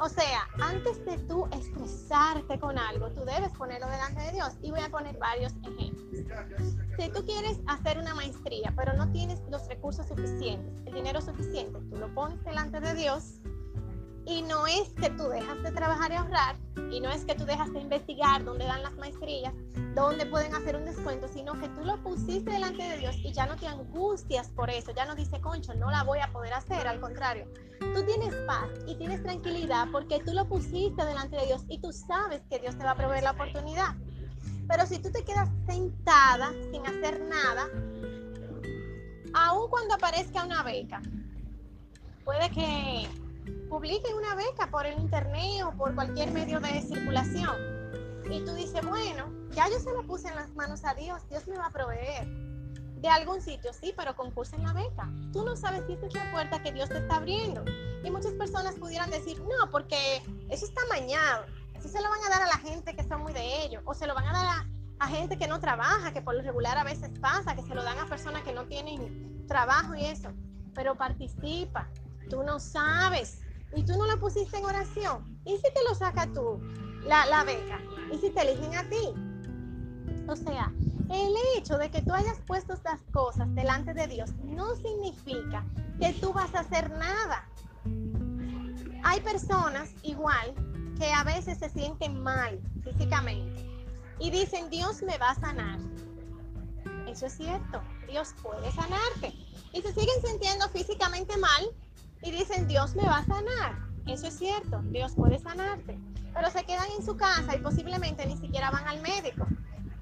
O 0.00 0.08
sea, 0.08 0.48
antes 0.60 1.04
de 1.04 1.18
tú 1.18 1.46
estresarte 1.52 2.58
con 2.58 2.78
algo, 2.78 3.10
tú 3.12 3.24
debes 3.24 3.50
ponerlo 3.56 3.86
delante 3.88 4.22
de 4.22 4.32
Dios. 4.32 4.52
Y 4.60 4.70
voy 4.70 4.80
a 4.80 4.88
poner 4.88 5.16
varios 5.18 5.52
ejemplos. 5.62 6.74
Si 6.98 7.08
tú 7.10 7.24
quieres 7.24 7.60
hacer 7.66 7.98
una 7.98 8.14
maestría, 8.14 8.72
pero 8.76 8.94
no 8.94 9.10
tienes 9.12 9.40
los 9.50 9.66
recursos 9.68 10.06
suficientes, 10.08 10.86
el 10.86 10.94
dinero 10.94 11.20
suficiente, 11.20 11.78
tú 11.90 11.96
lo 11.96 12.12
pones 12.12 12.42
delante 12.44 12.80
de 12.80 12.94
Dios 12.94 13.40
y 14.26 14.42
no 14.42 14.66
es 14.66 14.88
que 14.90 15.10
tú 15.10 15.28
dejas 15.28 15.62
de 15.62 15.72
trabajar 15.72 16.10
y 16.12 16.14
ahorrar, 16.14 16.56
y 16.90 17.00
no 17.00 17.10
es 17.10 17.24
que 17.24 17.34
tú 17.34 17.44
dejas 17.44 17.72
de 17.72 17.80
investigar 17.80 18.44
dónde 18.44 18.64
dan 18.64 18.82
las 18.82 18.94
maestrías, 18.94 19.52
dónde 19.94 20.26
pueden 20.26 20.54
hacer 20.54 20.76
un 20.76 20.84
descuento, 20.84 21.28
sino 21.28 21.52
que 21.54 21.68
tú 21.68 21.84
lo 21.84 22.02
pusiste 22.02 22.50
delante 22.50 22.82
de 22.82 22.98
Dios 22.98 23.16
y 23.16 23.32
ya 23.32 23.46
no 23.46 23.56
te 23.56 23.66
angustias 23.66 24.48
por 24.50 24.70
eso, 24.70 24.92
ya 24.94 25.04
no 25.04 25.14
dice, 25.14 25.40
concho, 25.40 25.74
no 25.74 25.90
la 25.90 26.02
voy 26.04 26.20
a 26.20 26.32
poder 26.32 26.54
hacer, 26.54 26.86
al 26.86 27.00
contrario, 27.00 27.46
tú 27.78 28.02
tienes 28.04 28.34
paz 28.46 28.68
y 28.86 28.96
tienes 28.96 29.22
tranquilidad 29.22 29.88
porque 29.92 30.20
tú 30.20 30.32
lo 30.32 30.48
pusiste 30.48 31.04
delante 31.04 31.36
de 31.36 31.46
Dios 31.46 31.62
y 31.68 31.80
tú 31.80 31.92
sabes 31.92 32.42
que 32.48 32.58
Dios 32.58 32.76
te 32.78 32.84
va 32.84 32.92
a 32.92 32.96
proveer 32.96 33.24
la 33.24 33.32
oportunidad. 33.32 33.94
Pero 34.66 34.86
si 34.86 34.98
tú 34.98 35.10
te 35.10 35.24
quedas 35.24 35.50
sentada 35.66 36.52
sin 36.70 36.86
hacer 36.86 37.20
nada, 37.20 37.68
aun 39.34 39.68
cuando 39.68 39.94
aparezca 39.94 40.44
una 40.44 40.62
beca, 40.62 41.02
puede 42.24 42.50
que 42.50 43.23
publiquen 43.68 44.14
una 44.14 44.34
beca 44.34 44.70
por 44.70 44.86
el 44.86 44.98
internet 44.98 45.62
o 45.66 45.72
por 45.76 45.94
cualquier 45.94 46.30
medio 46.30 46.60
de 46.60 46.80
circulación. 46.82 47.56
Y 48.30 48.44
tú 48.44 48.54
dices, 48.54 48.84
bueno, 48.86 49.30
ya 49.50 49.68
yo 49.68 49.78
se 49.78 49.92
lo 49.92 50.02
puse 50.06 50.28
en 50.28 50.36
las 50.36 50.54
manos 50.54 50.84
a 50.84 50.94
Dios, 50.94 51.28
Dios 51.28 51.46
me 51.46 51.56
va 51.56 51.66
a 51.66 51.70
proveer. 51.70 52.26
De 53.00 53.08
algún 53.08 53.42
sitio, 53.42 53.72
sí, 53.72 53.92
pero 53.96 54.16
concursa 54.16 54.56
en 54.56 54.62
la 54.62 54.72
beca. 54.72 55.10
Tú 55.32 55.44
no 55.44 55.56
sabes 55.56 55.84
si 55.86 55.92
esa 55.92 56.06
es 56.06 56.14
la 56.14 56.32
puerta 56.32 56.62
que 56.62 56.72
Dios 56.72 56.88
te 56.88 56.98
está 56.98 57.16
abriendo. 57.16 57.62
Y 58.02 58.10
muchas 58.10 58.32
personas 58.32 58.76
pudieran 58.76 59.10
decir, 59.10 59.38
no, 59.40 59.70
porque 59.70 60.22
eso 60.48 60.64
está 60.64 60.80
mañado. 60.88 61.44
Eso 61.74 61.88
se 61.88 62.00
lo 62.00 62.08
van 62.08 62.24
a 62.24 62.30
dar 62.30 62.42
a 62.42 62.46
la 62.46 62.58
gente 62.58 62.96
que 62.96 63.04
son 63.04 63.22
muy 63.22 63.34
de 63.34 63.64
ellos. 63.64 63.82
O 63.84 63.92
se 63.92 64.06
lo 64.06 64.14
van 64.14 64.26
a 64.26 64.32
dar 64.32 64.46
a, 64.46 64.68
a 65.00 65.08
gente 65.08 65.36
que 65.36 65.46
no 65.46 65.60
trabaja, 65.60 66.14
que 66.14 66.22
por 66.22 66.34
lo 66.34 66.40
regular 66.40 66.78
a 66.78 66.84
veces 66.84 67.10
pasa, 67.20 67.54
que 67.54 67.62
se 67.62 67.74
lo 67.74 67.82
dan 67.82 67.98
a 67.98 68.06
personas 68.06 68.42
que 68.42 68.54
no 68.54 68.64
tienen 68.64 69.46
trabajo 69.46 69.94
y 69.94 70.06
eso. 70.06 70.32
Pero 70.74 70.94
participa. 70.94 71.90
Tú 72.28 72.42
no 72.42 72.58
sabes 72.58 73.40
y 73.74 73.82
tú 73.82 73.92
no 73.96 74.06
la 74.06 74.16
pusiste 74.16 74.56
en 74.58 74.64
oración, 74.64 75.40
¿y 75.44 75.56
si 75.56 75.62
te 75.62 75.82
lo 75.88 75.94
saca 75.94 76.26
tú, 76.32 76.60
la, 77.04 77.26
la 77.26 77.44
beca? 77.44 77.80
¿Y 78.12 78.18
si 78.18 78.30
te 78.30 78.42
eligen 78.42 78.74
a 78.74 78.88
ti? 78.88 79.14
O 80.28 80.36
sea, 80.36 80.72
el 81.10 81.34
hecho 81.56 81.76
de 81.76 81.90
que 81.90 82.02
tú 82.02 82.12
hayas 82.12 82.38
puesto 82.46 82.72
estas 82.72 83.02
cosas 83.12 83.52
delante 83.54 83.92
de 83.92 84.06
Dios 84.06 84.32
no 84.44 84.74
significa 84.76 85.64
que 86.00 86.12
tú 86.14 86.32
vas 86.32 86.54
a 86.54 86.60
hacer 86.60 86.90
nada. 86.90 87.48
Hay 89.02 89.20
personas 89.20 89.90
igual 90.02 90.54
que 90.98 91.12
a 91.12 91.24
veces 91.24 91.58
se 91.58 91.68
sienten 91.68 92.22
mal 92.22 92.58
físicamente 92.82 93.68
y 94.18 94.30
dicen, 94.30 94.70
Dios 94.70 95.02
me 95.02 95.18
va 95.18 95.30
a 95.30 95.34
sanar. 95.34 95.78
Eso 97.06 97.26
es 97.26 97.36
cierto, 97.36 97.82
Dios 98.08 98.34
puede 98.42 98.70
sanarte. 98.72 99.34
Y 99.72 99.82
se 99.82 99.92
siguen 99.92 100.22
sintiendo 100.24 100.68
físicamente 100.70 101.36
mal 101.36 101.64
y 102.24 102.30
dicen, 102.30 102.66
Dios 102.66 102.94
me 102.96 103.04
va 103.04 103.18
a 103.18 103.26
sanar. 103.26 103.78
Eso 104.06 104.26
es 104.26 104.38
cierto, 104.38 104.80
Dios 104.84 105.12
puede 105.14 105.38
sanarte, 105.38 105.98
pero 106.34 106.50
se 106.50 106.64
quedan 106.64 106.86
en 106.98 107.04
su 107.04 107.16
casa 107.16 107.54
y 107.54 107.60
posiblemente 107.60 108.26
ni 108.26 108.36
siquiera 108.36 108.70
van 108.70 108.86
al 108.88 109.00
médico. 109.00 109.46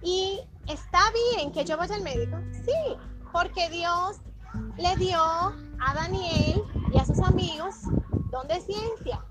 ¿Y 0.03 0.41
está 0.69 1.01
bien 1.37 1.53
que 1.53 1.65
yo 1.65 1.77
vaya 1.77 1.95
al 1.95 2.03
médico? 2.03 2.37
Sí, 2.53 2.97
porque 3.33 3.69
Dios 3.71 4.19
le 4.77 4.97
dio 4.97 5.21
a 5.21 5.95
Daniel 5.95 6.63
y 6.93 6.99
a 6.99 7.05
sus 7.05 7.21
amigos 7.21 7.77
don 8.31 8.49
de 8.49 8.61
ciencia. 8.61 9.25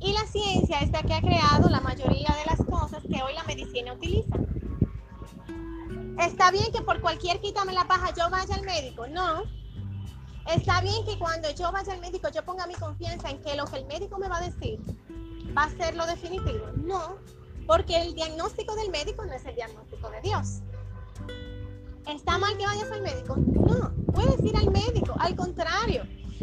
Y 0.00 0.12
la 0.12 0.26
ciencia 0.26 0.80
es 0.80 0.90
la 0.90 1.02
que 1.02 1.14
ha 1.14 1.20
creado 1.20 1.68
la 1.70 1.80
mayoría 1.80 2.34
de 2.34 2.44
las 2.46 2.64
cosas 2.66 3.02
que 3.02 3.22
hoy 3.22 3.34
la 3.34 3.44
medicina 3.44 3.94
utiliza. 3.94 4.36
Está 6.18 6.50
bien 6.50 6.70
que 6.72 6.82
por 6.82 7.00
cualquier 7.00 7.40
quítame 7.40 7.72
la 7.72 7.86
paja 7.88 8.12
yo 8.14 8.30
vaya 8.30 8.54
al 8.54 8.62
médico. 8.62 9.06
No. 9.08 9.42
Está 10.52 10.80
bien 10.82 11.04
que 11.06 11.18
cuando 11.18 11.50
yo 11.50 11.72
vaya 11.72 11.92
al 11.92 12.00
médico 12.00 12.28
yo 12.28 12.44
ponga 12.44 12.66
mi 12.66 12.74
confianza 12.74 13.30
en 13.30 13.40
que 13.40 13.56
lo 13.56 13.64
que 13.64 13.78
el 13.78 13.86
médico 13.86 14.18
me 14.18 14.28
va 14.28 14.38
a 14.38 14.42
decir 14.42 14.78
va 15.56 15.64
a 15.64 15.70
ser 15.70 15.94
lo 15.96 16.06
definitivo. 16.06 16.66
No, 16.76 17.16
porque 17.66 18.00
el 18.00 18.14
diagnóstico 18.14 18.74
del 18.76 18.90
médico 18.90 19.24
no 19.24 19.32
es 19.32 19.44
el 19.46 19.54
diagnóstico 19.54 20.10
de 20.10 20.20
Dios. 20.20 20.60
¿Está 22.06 22.36
mal 22.36 22.56
que 22.58 22.66
vayas 22.66 22.90
al 22.90 23.00
médico? 23.00 23.36
No, 23.36 23.90
puedes 24.12 24.40
ir 24.42 24.56
al 24.56 24.70
médico, 24.70 25.14
al 25.18 25.34
contrario. 25.34 26.02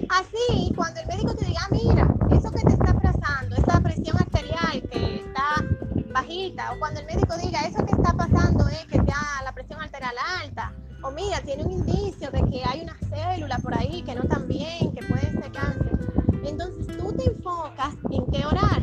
Así, 0.09 0.73
cuando 0.75 0.99
el 1.01 1.07
médico 1.07 1.35
te 1.35 1.45
diga, 1.45 1.67
mira, 1.69 2.15
eso 2.31 2.49
que 2.49 2.63
te 2.63 2.73
está 2.73 2.93
pasando, 2.99 3.55
esa 3.55 3.79
presión 3.81 4.17
arterial 4.17 4.81
que 4.89 5.15
está 5.17 5.55
bajita, 6.11 6.73
o 6.73 6.79
cuando 6.79 6.99
el 6.99 7.05
médico 7.05 7.35
diga, 7.37 7.61
eso 7.61 7.85
que 7.85 7.93
está 7.93 8.13
pasando 8.13 8.67
es 8.67 8.85
que 8.85 8.99
te 8.99 9.13
la 9.43 9.51
presión 9.53 9.81
arterial 9.81 10.15
alta, 10.41 10.73
o 11.03 11.11
mira, 11.11 11.41
tiene 11.41 11.63
un 11.63 11.71
indicio 11.71 12.29
de 12.31 12.43
que 12.49 12.63
hay 12.63 12.81
una 12.81 12.97
célula 13.09 13.57
por 13.59 13.73
ahí 13.73 14.01
que 14.03 14.15
no 14.15 14.23
tan 14.23 14.47
bien, 14.47 14.91
que 14.93 15.03
puede 15.05 15.31
ser 15.31 15.51
cáncer. 15.51 15.99
Entonces 16.45 16.87
tú 16.97 17.13
te 17.13 17.25
enfocas 17.25 17.95
en 18.11 18.25
qué 18.27 18.45
orar 18.45 18.81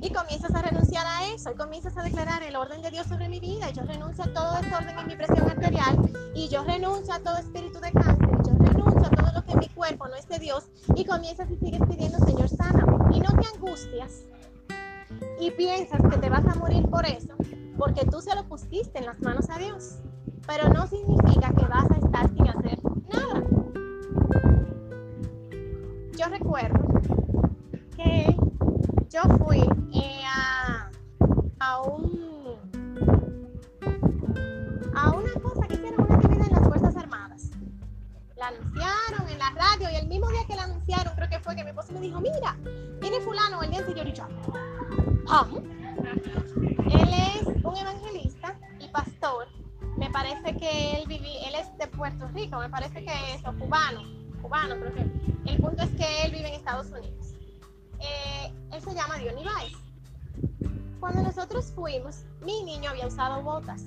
y 0.00 0.12
comienzas 0.12 0.54
a 0.54 0.62
renunciar 0.62 1.06
a 1.06 1.26
eso 1.26 1.50
y 1.50 1.54
comienzas 1.54 1.96
a 1.96 2.02
declarar 2.02 2.42
el 2.42 2.56
orden 2.56 2.82
de 2.82 2.90
Dios 2.90 3.06
sobre 3.06 3.28
mi 3.28 3.40
vida. 3.40 3.70
Y 3.70 3.72
yo 3.72 3.82
renuncio 3.82 4.24
a 4.24 4.32
todo 4.32 4.60
desorden 4.62 4.98
en 4.98 5.06
mi 5.06 5.16
presión 5.16 5.50
arterial 5.50 5.98
y 6.34 6.48
yo 6.48 6.64
renuncio 6.64 7.14
a 7.14 7.20
todo 7.20 7.38
espíritu 7.38 7.80
de 7.80 7.92
cáncer 7.92 8.28
yo 8.44 8.52
renuncio 8.58 9.06
a 9.06 9.10
todo 9.10 9.32
lo 9.32 9.44
que 9.44 9.52
en 9.52 9.58
mi 9.58 9.68
cuerpo 9.68 10.08
no 10.08 10.14
es 10.16 10.26
de 10.28 10.38
Dios 10.38 10.64
y 10.94 11.04
comienzas 11.04 11.50
y 11.50 11.56
sigues 11.56 11.80
pidiendo 11.88 12.18
Señor 12.24 12.48
sana 12.48 12.84
y 13.12 13.20
no 13.20 13.30
te 13.40 13.46
angustias 13.54 14.24
y 15.42 15.50
piensas 15.50 16.00
que 16.08 16.18
te 16.18 16.30
vas 16.30 16.46
a 16.46 16.54
morir 16.54 16.88
por 16.88 17.04
eso 17.04 17.34
porque 17.76 18.04
tú 18.04 18.20
se 18.20 18.32
lo 18.36 18.44
pusiste 18.44 19.00
en 19.00 19.06
las 19.06 19.20
manos 19.22 19.50
a 19.50 19.58
Dios. 19.58 19.98
Pero 20.46 20.68
no 20.68 20.86
significa 20.86 21.52
que 21.52 21.66
vas 21.66 21.90
a 21.90 21.94
estar 21.94 22.28
sin 22.28 22.48
hacer 22.48 22.78
nada. 23.12 23.42
Yo 26.16 26.28
recuerdo 26.28 26.78
que 27.96 28.36
yo 29.10 29.22
fui 29.44 29.62
Rico, 52.42 52.58
me 52.58 52.68
parece 52.68 53.04
que 53.04 53.34
es 53.34 53.46
o 53.46 53.52
cubano, 53.56 54.02
cubano 54.42 54.74
creo 54.74 54.94
que. 54.94 55.22
El 55.48 55.58
punto 55.58 55.82
es 55.82 55.90
que 55.90 56.24
él 56.24 56.32
vive 56.32 56.48
en 56.48 56.54
Estados 56.54 56.88
Unidos. 56.90 57.34
Eh, 58.00 58.52
él 58.72 58.80
se 58.82 58.94
llama 58.94 59.16
Diony 59.16 59.44
Baez. 59.44 59.74
Cuando 60.98 61.22
nosotros 61.22 61.72
fuimos, 61.72 62.24
mi 62.40 62.64
niño 62.64 62.90
había 62.90 63.06
usado 63.06 63.42
botas, 63.42 63.84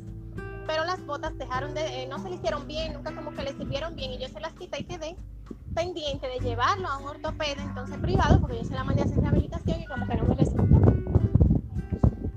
pero 0.67 0.85
las 0.85 1.05
botas 1.05 1.37
dejaron 1.37 1.73
de, 1.73 2.03
eh, 2.03 2.07
no 2.07 2.17
se 2.19 2.29
le 2.29 2.35
hicieron 2.35 2.65
bien, 2.65 2.93
nunca 2.93 3.13
como 3.13 3.31
que 3.33 3.43
le 3.43 3.51
sirvieron 3.57 3.93
bien 3.95 4.13
y 4.13 4.19
yo 4.19 4.29
se 4.29 4.39
las 4.39 4.53
quité 4.53 4.79
y 4.79 4.83
quedé 4.85 5.17
pendiente 5.73 6.25
de 6.27 6.39
llevarlo 6.39 6.87
a 6.87 6.97
un 6.97 7.09
ortopeda 7.09 7.61
entonces 7.61 7.97
privado 7.97 8.39
porque 8.39 8.59
yo 8.59 8.63
se 8.63 8.73
la 8.73 8.85
mandé 8.85 9.01
a 9.01 9.05
hacer 9.05 9.19
rehabilitación 9.19 9.81
y 9.81 9.85
como 9.85 10.07
que 10.07 10.15
no 10.15 10.23
me 10.23 10.35
resultó. 10.35 10.63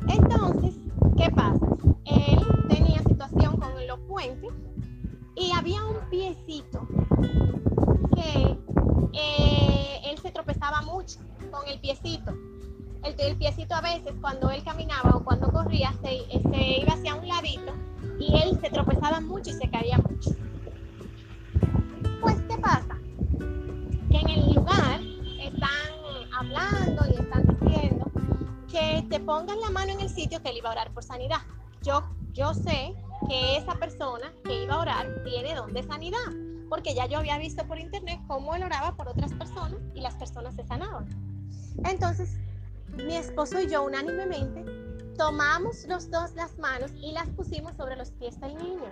Entonces, 0.08 0.74
¿qué 1.16 1.30
pasa? 1.30 1.67
Piecito. 11.88 12.32
El, 13.02 13.14
el, 13.18 13.36
piecito 13.36 13.74
a 13.74 13.80
veces 13.80 14.12
cuando 14.20 14.50
él 14.50 14.62
caminaba 14.62 15.16
o 15.16 15.24
cuando 15.24 15.50
corría 15.50 15.92
se, 16.02 16.26
se 16.50 16.80
iba 16.80 16.92
hacia 16.92 17.14
un 17.14 17.26
ladito 17.26 17.72
y 18.18 18.36
él 18.36 18.58
se 18.60 18.68
tropezaba 18.70 19.20
mucho 19.20 19.50
y 19.50 19.54
se 19.54 19.70
caía 19.70 19.96
mucho. 19.98 20.30
Pues, 22.20 22.36
¿qué 22.42 22.58
pasa? 22.58 22.98
Que 24.10 24.18
en 24.18 24.28
el 24.28 24.54
lugar 24.54 25.00
están 25.40 26.34
hablando 26.36 27.06
y 27.06 27.20
están 27.22 27.58
diciendo 27.60 28.10
que 28.70 29.06
te 29.08 29.20
pongan 29.20 29.60
la 29.60 29.70
mano 29.70 29.92
en 29.92 30.00
el 30.00 30.10
sitio 30.10 30.42
que 30.42 30.50
él 30.50 30.58
iba 30.58 30.68
a 30.68 30.72
orar 30.72 30.90
por 30.92 31.04
sanidad. 31.04 31.40
Yo, 31.82 32.02
yo 32.34 32.52
sé 32.52 32.94
que 33.28 33.56
esa 33.56 33.74
persona 33.76 34.30
que 34.44 34.64
iba 34.64 34.74
a 34.74 34.80
orar 34.80 35.22
tiene 35.24 35.54
don 35.54 35.72
de 35.72 35.82
sanidad, 35.84 36.18
porque 36.68 36.94
ya 36.94 37.06
yo 37.06 37.18
había 37.18 37.38
visto 37.38 37.66
por 37.66 37.78
internet 37.78 38.20
cómo 38.26 38.54
él 38.54 38.64
oraba 38.64 38.94
por 38.94 39.08
otras 39.08 39.32
personas 39.32 39.80
y 39.94 40.00
las 40.00 40.16
personas 40.16 40.54
se 40.54 40.66
sanaban. 40.66 41.27
Entonces, 41.84 42.30
mi 42.96 43.16
esposo 43.16 43.60
y 43.60 43.68
yo 43.68 43.82
unánimemente 43.84 44.64
tomamos 45.16 45.84
los 45.88 46.10
dos 46.10 46.34
las 46.34 46.56
manos 46.58 46.92
y 46.94 47.12
las 47.12 47.28
pusimos 47.30 47.76
sobre 47.76 47.96
los 47.96 48.10
pies 48.12 48.40
del 48.40 48.56
niño, 48.56 48.90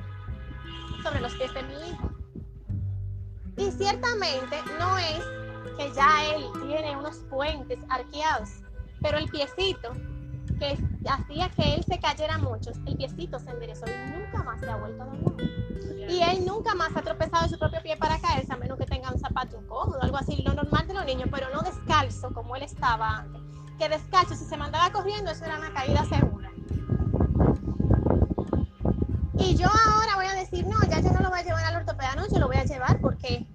sobre 1.03 1.20
los 1.20 1.35
pies 1.35 1.55
de 1.55 1.62
mi 1.62 1.75
hijo. 1.75 2.11
Y 3.57 3.70
ciertamente 3.70 4.57
no 4.79 4.99
es 4.99 5.25
que 5.79 5.92
ya 5.94 6.35
él 6.35 6.44
tiene 6.66 6.96
unos 6.96 7.16
puentes 7.31 7.79
arqueados, 7.88 8.51
pero 9.01 9.18
el 9.18 9.29
piecito 9.29 9.92
que 10.59 10.79
hacía 11.09 11.49
que 11.51 11.75
él 11.75 11.85
se 11.85 11.99
cayera 11.99 12.38
mucho, 12.38 12.70
el 12.87 12.96
piecito 12.96 13.38
se 13.38 13.51
enderezó 13.51 13.85
y 13.87 14.11
nunca 14.11 14.42
más 14.42 14.61
se 14.61 14.68
ha 14.68 14.77
vuelto 14.77 15.03
a 15.03 15.07
doblar. 15.07 16.11
Y 16.11 16.22
él 16.22 16.44
nunca 16.46 16.75
más 16.75 16.94
ha 16.96 17.03
tropezado 17.03 17.44
en 17.44 17.51
su 17.51 17.59
propio 17.59 17.83
pie 17.83 17.96
para 17.96 18.18
como 22.33 22.57
él 22.57 22.62
estaba 22.62 23.19
antes. 23.19 23.43
Que 23.79 23.89
descalzo, 23.89 24.35
si 24.35 24.45
se 24.45 24.57
mandaba 24.57 24.91
corriendo, 24.91 25.31
eso 25.31 25.45
era 25.45 25.59
una 25.59 25.73
caída 25.73 26.05
segura. 26.05 26.51
Y 29.39 29.55
yo 29.55 29.69
ahora 29.69 30.17
voy 30.17 30.27
a 30.27 30.35
decir, 30.35 30.67
no, 30.67 30.81
ya 30.89 31.01
yo 31.01 31.12
no 31.12 31.21
lo 31.21 31.29
voy 31.31 31.41
a 31.41 31.43
llevar 31.43 31.65
al 31.65 31.77
ortopeda, 31.77 32.15
no, 32.17 32.27
yo 32.29 32.39
lo 32.39 32.47
voy 32.47 32.57
a 32.57 32.65
llevar 32.65 33.01
porque 33.01 33.47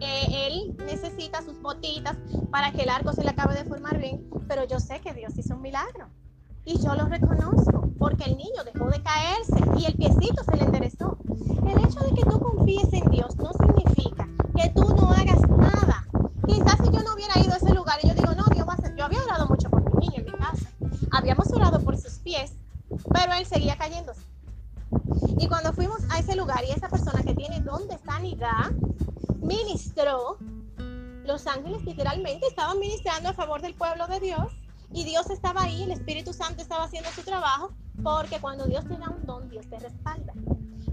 eh, 0.00 0.46
él 0.48 0.76
necesita 0.84 1.42
sus 1.42 1.60
botitas 1.62 2.16
para 2.50 2.72
que 2.72 2.82
el 2.82 2.90
arco 2.90 3.12
se 3.12 3.22
le 3.22 3.30
acabe 3.30 3.54
de 3.54 3.64
formar 3.64 3.98
bien, 3.98 4.28
pero 4.48 4.64
yo 4.66 4.80
sé 4.80 5.00
que 5.00 5.14
Dios 5.14 5.38
hizo 5.38 5.54
un 5.54 5.62
milagro. 5.62 6.08
Y 6.64 6.80
yo 6.80 6.96
lo 6.96 7.06
reconozco, 7.06 7.88
porque 7.96 8.24
el 8.24 8.36
niño 8.36 8.64
dejó 8.64 8.90
de 8.90 9.00
caerse 9.00 9.54
y 9.78 9.84
el 9.86 9.94
piecito 9.94 10.42
se 10.42 10.56
le 10.56 10.64
enderezó. 10.64 11.16
El 11.64 11.78
hecho 11.84 12.00
de 12.00 12.12
que 12.12 12.28
tú 12.28 12.40
confíes 12.40 12.92
en 12.92 13.08
Dios 13.10 13.36
no 13.36 13.52
significa 13.52 14.28
que 14.56 14.68
tú 14.70 14.82
no 14.96 15.12
hagas. 15.12 15.45
Quizás 16.46 16.76
si 16.82 16.90
yo 16.92 17.02
no 17.02 17.14
hubiera 17.14 17.38
ido 17.40 17.52
a 17.52 17.56
ese 17.56 17.74
lugar 17.74 17.98
y 18.02 18.08
yo 18.08 18.14
digo, 18.14 18.34
no, 18.34 18.44
Dios 18.52 18.66
va 18.68 18.74
a 18.74 18.76
ser, 18.76 18.94
yo 18.96 19.04
había 19.04 19.22
orado 19.22 19.46
mucho 19.46 19.68
por 19.68 19.82
mi 19.82 20.06
niño 20.06 20.18
en 20.18 20.24
mi 20.24 20.32
casa. 20.32 20.70
Habíamos 21.10 21.50
orado 21.52 21.80
por 21.80 21.96
sus 21.98 22.18
pies, 22.18 22.52
pero 23.12 23.32
él 23.34 23.46
seguía 23.46 23.76
cayéndose. 23.76 24.22
Y 25.38 25.48
cuando 25.48 25.72
fuimos 25.72 26.00
a 26.10 26.18
ese 26.18 26.36
lugar 26.36 26.64
y 26.64 26.72
esa 26.72 26.88
persona 26.88 27.22
que 27.22 27.34
tiene 27.34 27.60
don 27.60 27.86
de 27.88 27.98
sanidad 27.98 28.70
ministró, 29.40 30.38
los 31.24 31.46
ángeles 31.46 31.82
literalmente 31.84 32.46
estaban 32.46 32.78
ministrando 32.78 33.30
a 33.30 33.32
favor 33.32 33.60
del 33.60 33.74
pueblo 33.74 34.06
de 34.06 34.20
Dios 34.20 34.52
y 34.92 35.04
Dios 35.04 35.28
estaba 35.30 35.64
ahí, 35.64 35.82
el 35.82 35.90
Espíritu 35.90 36.32
Santo 36.32 36.62
estaba 36.62 36.84
haciendo 36.84 37.10
su 37.10 37.22
trabajo, 37.22 37.72
porque 38.02 38.40
cuando 38.40 38.66
Dios 38.66 38.84
te 38.86 38.96
da 38.96 39.10
un 39.10 39.26
don, 39.26 39.48
Dios 39.50 39.68
te 39.68 39.78
respalda. 39.78 40.32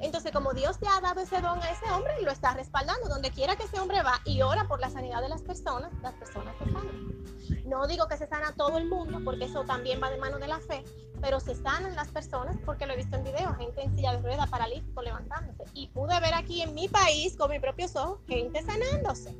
Entonces, 0.04 0.32
como 0.32 0.54
Dios 0.54 0.80
te 0.80 0.88
ha 0.88 1.00
dado 1.02 1.22
ese 1.22 1.42
don 1.42 1.60
a 1.60 1.70
ese 1.72 1.90
hombre, 1.92 2.14
lo 2.22 2.32
está 2.32 2.54
respaldando. 2.54 3.08
Donde 3.08 3.32
quiera 3.32 3.56
que 3.56 3.64
ese 3.64 3.80
hombre 3.80 4.04
va 4.04 4.20
y 4.26 4.42
ora 4.42 4.68
por 4.68 4.80
la 4.80 4.90
sanidad 4.90 5.22
de 5.22 5.30
las 5.30 5.42
personas, 5.42 5.92
las 6.02 6.14
personas 6.14 6.56
se 6.60 6.66
sanan. 6.66 7.24
No 7.66 7.88
digo 7.88 8.08
que 8.08 8.18
se 8.18 8.28
sana 8.28 8.54
todo 8.56 8.78
el 8.78 8.90
mundo, 8.90 9.20
porque 9.24 9.46
eso 9.46 9.64
también 9.64 10.02
va 10.02 10.10
de 10.10 10.18
mano 10.18 10.38
de 10.38 10.48
la 10.48 10.60
fe, 10.60 10.84
pero 11.22 11.40
se 11.40 11.56
sanan 11.56 11.96
las 11.96 12.10
personas 12.10 12.58
porque 12.66 12.86
lo 12.86 12.94
he 12.94 12.98
visto 12.98 13.16
en 13.16 13.24
video, 13.24 13.56
gente 13.56 13.82
en 13.82 13.96
silla 13.96 14.12
de 14.14 14.22
ruedas, 14.22 14.50
paralítico, 14.50 15.02
levantándose. 15.02 15.64
Y 15.74 15.88
pude 15.88 16.20
ver 16.20 16.34
aquí 16.34 16.62
en 16.62 16.74
mi 16.74 16.88
país, 16.88 17.36
con 17.38 17.50
mis 17.50 17.62
propios 17.62 17.96
ojos, 17.96 18.20
gente 18.28 18.62
sanándose 18.62 19.36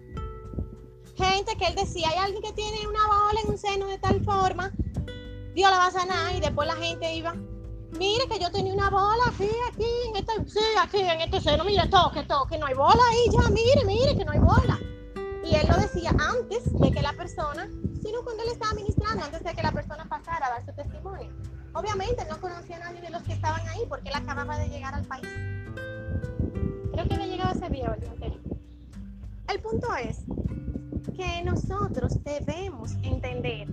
gente 1.16 1.56
que 1.58 1.66
él 1.66 1.76
decía, 1.76 2.10
hay 2.10 2.18
alguien 2.18 2.42
que 2.42 2.54
tiene 2.54 2.88
una 2.88 3.06
bola 3.06 3.40
en 3.44 3.52
un 3.52 3.58
seno 3.58 3.88
de 3.88 3.98
tal 3.98 4.24
forma, 4.24 4.72
Dios 5.54 5.70
la 5.70 5.78
va 5.78 5.88
a 5.88 5.92
sanar 5.92 6.36
y 6.36 6.40
después 6.40 6.68
la 6.68 6.76
gente 6.76 7.14
iba, 7.14 7.36
mire 7.98 8.28
que 8.28 8.40
yo 8.40 8.52
tenía 8.52 8.74
una 8.74 8.90
bola 8.90 9.24
aquí, 9.28 9.50
aquí, 9.72 9.86
en 10.10 10.16
este, 10.16 10.34
sí, 10.48 10.66
aquí, 10.82 11.00
en 11.02 11.22
este 11.22 11.42
seno, 11.42 11.64
mire, 11.64 11.88
toque, 11.88 12.24
toque, 12.24 12.58
no 12.58 12.66
hay 12.66 12.74
bola 12.74 13.02
ahí 13.12 13.26
ya, 13.32 13.50
mire, 13.50 13.86
mire 13.86 14.16
que 14.18 14.26
no 14.26 14.32
hay 14.32 14.40
bola. 14.40 14.80
Y 15.44 15.56
él 15.56 15.68
lo 15.68 15.78
decía 15.78 16.12
antes 16.12 16.72
de 16.80 16.92
que 16.92 17.02
la 17.02 17.14
persona, 17.14 17.68
sino 18.02 18.24
cuando 18.24 18.44
él 18.44 18.50
estaba 18.50 18.74
ministrando, 18.74 19.24
antes 19.24 19.44
de 19.44 19.54
que 19.54 19.62
la 19.62 19.72
persona 19.72 20.06
pasara 20.06 20.48
a 20.48 20.50
dar 20.52 20.66
su 20.66 20.74
testimonio. 20.74 21.30
Obviamente 21.74 22.24
no 22.30 22.40
conocía 22.40 22.78
a 22.78 22.80
nadie 22.80 23.02
de 23.02 23.10
los 23.10 23.24
que 23.24 23.34
estaban 23.34 23.68
ahí 23.68 23.82
porque 23.90 24.10
él 24.10 24.16
acababa 24.16 24.58
de 24.58 24.70
llegar 24.70 24.94
al 24.94 25.06
país. 25.06 25.28
Creo 26.92 27.08
que 27.10 27.18
le 27.18 27.28
llegaba 27.28 27.52
ese 27.52 27.70
video 27.70 27.94
el 27.94 28.42
El 29.48 29.60
punto 29.62 29.88
es 29.96 30.20
que 31.16 31.42
nosotros 31.44 32.24
debemos 32.24 32.94
entender 33.02 33.68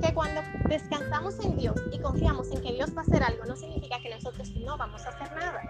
que 0.00 0.14
cuando 0.14 0.42
descansamos 0.68 1.38
en 1.44 1.56
Dios 1.56 1.74
y 1.92 1.98
confiamos 1.98 2.50
en 2.50 2.62
que 2.62 2.72
Dios 2.72 2.94
va 2.96 3.00
a 3.00 3.04
hacer 3.04 3.22
algo, 3.22 3.44
no 3.44 3.56
significa 3.56 3.98
que 4.00 4.10
nosotros 4.10 4.50
no 4.56 4.76
vamos 4.76 5.04
a 5.06 5.10
hacer 5.10 5.30
nada. 5.36 5.60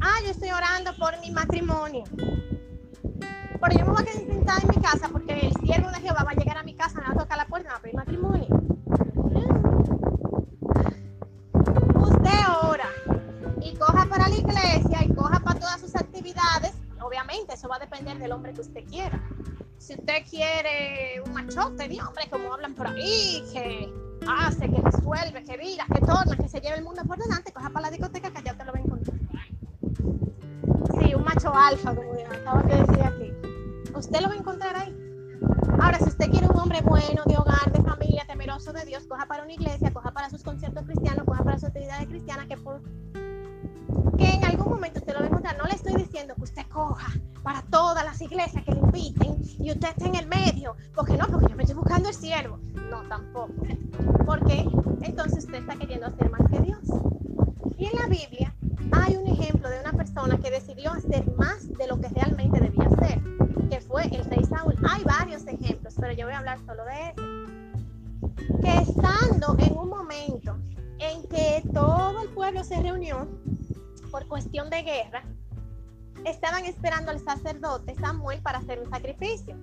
ah, 0.00 0.18
yo 0.24 0.30
estoy 0.30 0.50
orando 0.50 0.94
por 0.96 1.18
mi 1.20 1.30
matrimonio. 1.30 2.04
Pero 3.60 3.78
yo 3.78 3.86
me 3.86 3.92
voy 3.92 4.02
a 4.02 4.04
quedar 4.04 4.26
sentada 4.26 4.60
en 4.60 4.68
mi 4.68 4.82
casa 4.82 5.08
porque 5.10 5.32
el 5.32 5.52
siervo 5.64 5.90
de 5.90 6.00
Jehová 6.00 6.24
va 6.24 6.32
a 6.32 6.34
llegar 6.34 6.58
a 6.58 6.62
mi 6.62 6.74
casa, 6.74 7.00
me 7.00 7.06
va 7.06 7.12
a 7.12 7.16
tocar 7.16 7.38
la 7.38 7.46
puerta 7.46 7.68
me 7.68 7.72
va 7.72 7.78
a 7.78 7.82
pedir 7.82 7.96
matrimonio. 7.96 8.46
Usted 11.94 12.40
ora 12.62 12.88
y 13.62 13.74
coja 13.76 14.06
para 14.06 14.28
la 14.28 14.36
iglesia 14.36 15.04
y 15.04 15.14
coja 15.14 15.40
para 15.40 15.58
todas 15.58 15.80
sus 15.80 15.96
actividades. 15.96 16.74
Obviamente, 17.00 17.54
eso 17.54 17.68
va 17.68 17.76
a 17.76 17.78
depender 17.78 18.18
del 18.18 18.32
hombre 18.32 18.52
que 18.52 18.60
usted 18.60 18.84
quiera. 18.84 19.22
Si 19.78 19.94
usted 19.94 20.22
quiere 20.28 21.20
un 21.26 21.32
machote 21.32 21.88
de 21.88 22.00
hombre, 22.00 22.28
como 22.30 22.52
hablan 22.52 22.74
por 22.74 22.86
ahí, 22.86 23.44
que 23.52 23.92
hace, 24.26 24.70
que 24.70 24.80
resuelve, 24.80 25.44
que 25.44 25.56
vira, 25.56 25.86
que 25.92 26.00
torna, 26.00 26.36
que 26.36 26.48
se 26.48 26.60
lleve 26.60 26.78
el 26.78 26.84
mundo 26.84 27.02
por 27.04 27.18
delante, 27.18 27.52
coja 27.52 27.70
para 27.70 27.86
la 27.86 27.90
discoteca 27.90 28.30
que 28.30 28.42
ya 28.42 28.54
te 28.54 28.64
lo 28.64 28.72
va 28.72 28.78
a 28.78 28.82
encontrar. 28.82 29.16
Sí, 30.98 31.14
un 31.14 31.24
macho 31.24 31.54
alfa, 31.54 31.94
como 31.94 32.12
acabo 32.12 32.68
de 32.68 32.76
decir 32.76 33.02
aquí. 33.02 33.32
Usted 33.94 34.20
lo 34.20 34.28
va 34.28 34.34
a 34.34 34.38
encontrar 34.38 34.76
ahí. 34.76 34.96
Ahora, 35.80 35.98
si 35.98 36.04
usted 36.04 36.30
quiere 36.30 36.46
un 36.46 36.56
hombre 36.56 36.80
bueno, 36.82 37.22
de 37.26 37.36
hogar, 37.36 37.70
de 37.72 37.82
familia, 37.82 38.24
temeroso 38.26 38.72
de 38.72 38.84
Dios, 38.84 39.06
coja 39.06 39.26
para 39.26 39.42
una 39.42 39.52
iglesia, 39.52 39.92
coja 39.92 40.12
para 40.12 40.30
sus 40.30 40.42
conciertos 40.42 40.84
cristianos, 40.84 41.24
coja 41.26 41.44
para 41.44 41.58
sus 41.58 41.68
actividades 41.68 42.06
cristianas, 42.08 42.46
que, 42.46 42.56
por, 42.56 42.80
que 44.16 44.30
en 44.30 44.44
algún 44.44 44.68
momento 44.72 45.00
usted 45.00 45.12
lo 45.12 45.20
va 45.20 45.26
a 45.26 45.28
encontrar. 45.28 45.56
No 45.58 45.64
le 45.64 45.74
estoy 45.74 45.94
diciendo 45.94 46.34
que 46.34 46.42
usted 46.42 46.66
coja 46.68 47.12
para 47.42 47.62
todas 47.62 48.04
las 48.04 48.20
iglesias 48.20 48.64
que 48.64 48.72
le 48.72 48.80
inviten 48.80 49.42
y 49.58 49.70
usted 49.70 49.88
esté 49.88 50.06
en 50.06 50.14
el 50.14 50.26
medio, 50.26 50.76
porque 50.94 51.16
no, 51.16 51.26
porque 51.26 51.48
yo 51.50 51.56
me 51.56 51.62
estoy 51.62 51.76
buscando 51.76 52.08
el 52.08 52.14
siervo. 52.14 52.58
No, 52.90 53.02
tampoco. 53.08 53.52
Porque 54.26 54.66
entonces 55.02 55.44
usted 55.44 55.58
está 55.58 55.76
queriendo 55.76 56.06
hacer 56.06 56.30
más 56.30 56.50
que 56.50 56.60
Dios. 56.60 56.80
Y 57.76 57.86
en 57.86 57.96
la 57.96 58.06
Biblia 58.06 58.54
hay 58.92 59.16
un 59.16 59.26
ejemplo 59.26 59.68
de 59.68 59.80
una 59.80 59.92
persona 59.92 60.38
que 60.38 60.50
decidió 60.50 60.92
hacer 60.92 61.24
más 61.36 61.68
de 61.68 61.86
lo 61.86 62.00
que 62.00 62.08
realmente 62.08 62.60
debía 62.60 62.84
hacer, 62.84 63.20
que 63.68 63.80
fue 63.80 64.04
el 64.04 64.24
rey 64.24 64.44
Saúl. 64.44 64.74
Hay 64.88 65.02
varios 65.04 65.46
ejemplos, 65.46 65.94
pero 65.98 66.12
yo 66.12 66.26
voy 66.26 66.34
a 66.34 66.38
hablar 66.38 66.58
solo 66.66 66.84
de 66.84 67.10
ese. 67.10 68.60
Que 68.62 68.78
estando 68.78 69.56
en 69.58 69.76
un 69.76 69.88
momento 69.88 70.56
en 70.98 71.22
que 71.28 71.62
todo 71.72 72.22
el 72.22 72.28
pueblo 72.30 72.62
se 72.64 72.80
reunió 72.80 73.28
por 74.14 74.28
cuestión 74.28 74.70
de 74.70 74.82
guerra, 74.82 75.24
estaban 76.24 76.64
esperando 76.66 77.10
al 77.10 77.18
sacerdote 77.18 77.96
Samuel 77.96 78.40
para 78.42 78.58
hacer 78.58 78.78
un 78.78 78.88
sacrificio. 78.88 79.56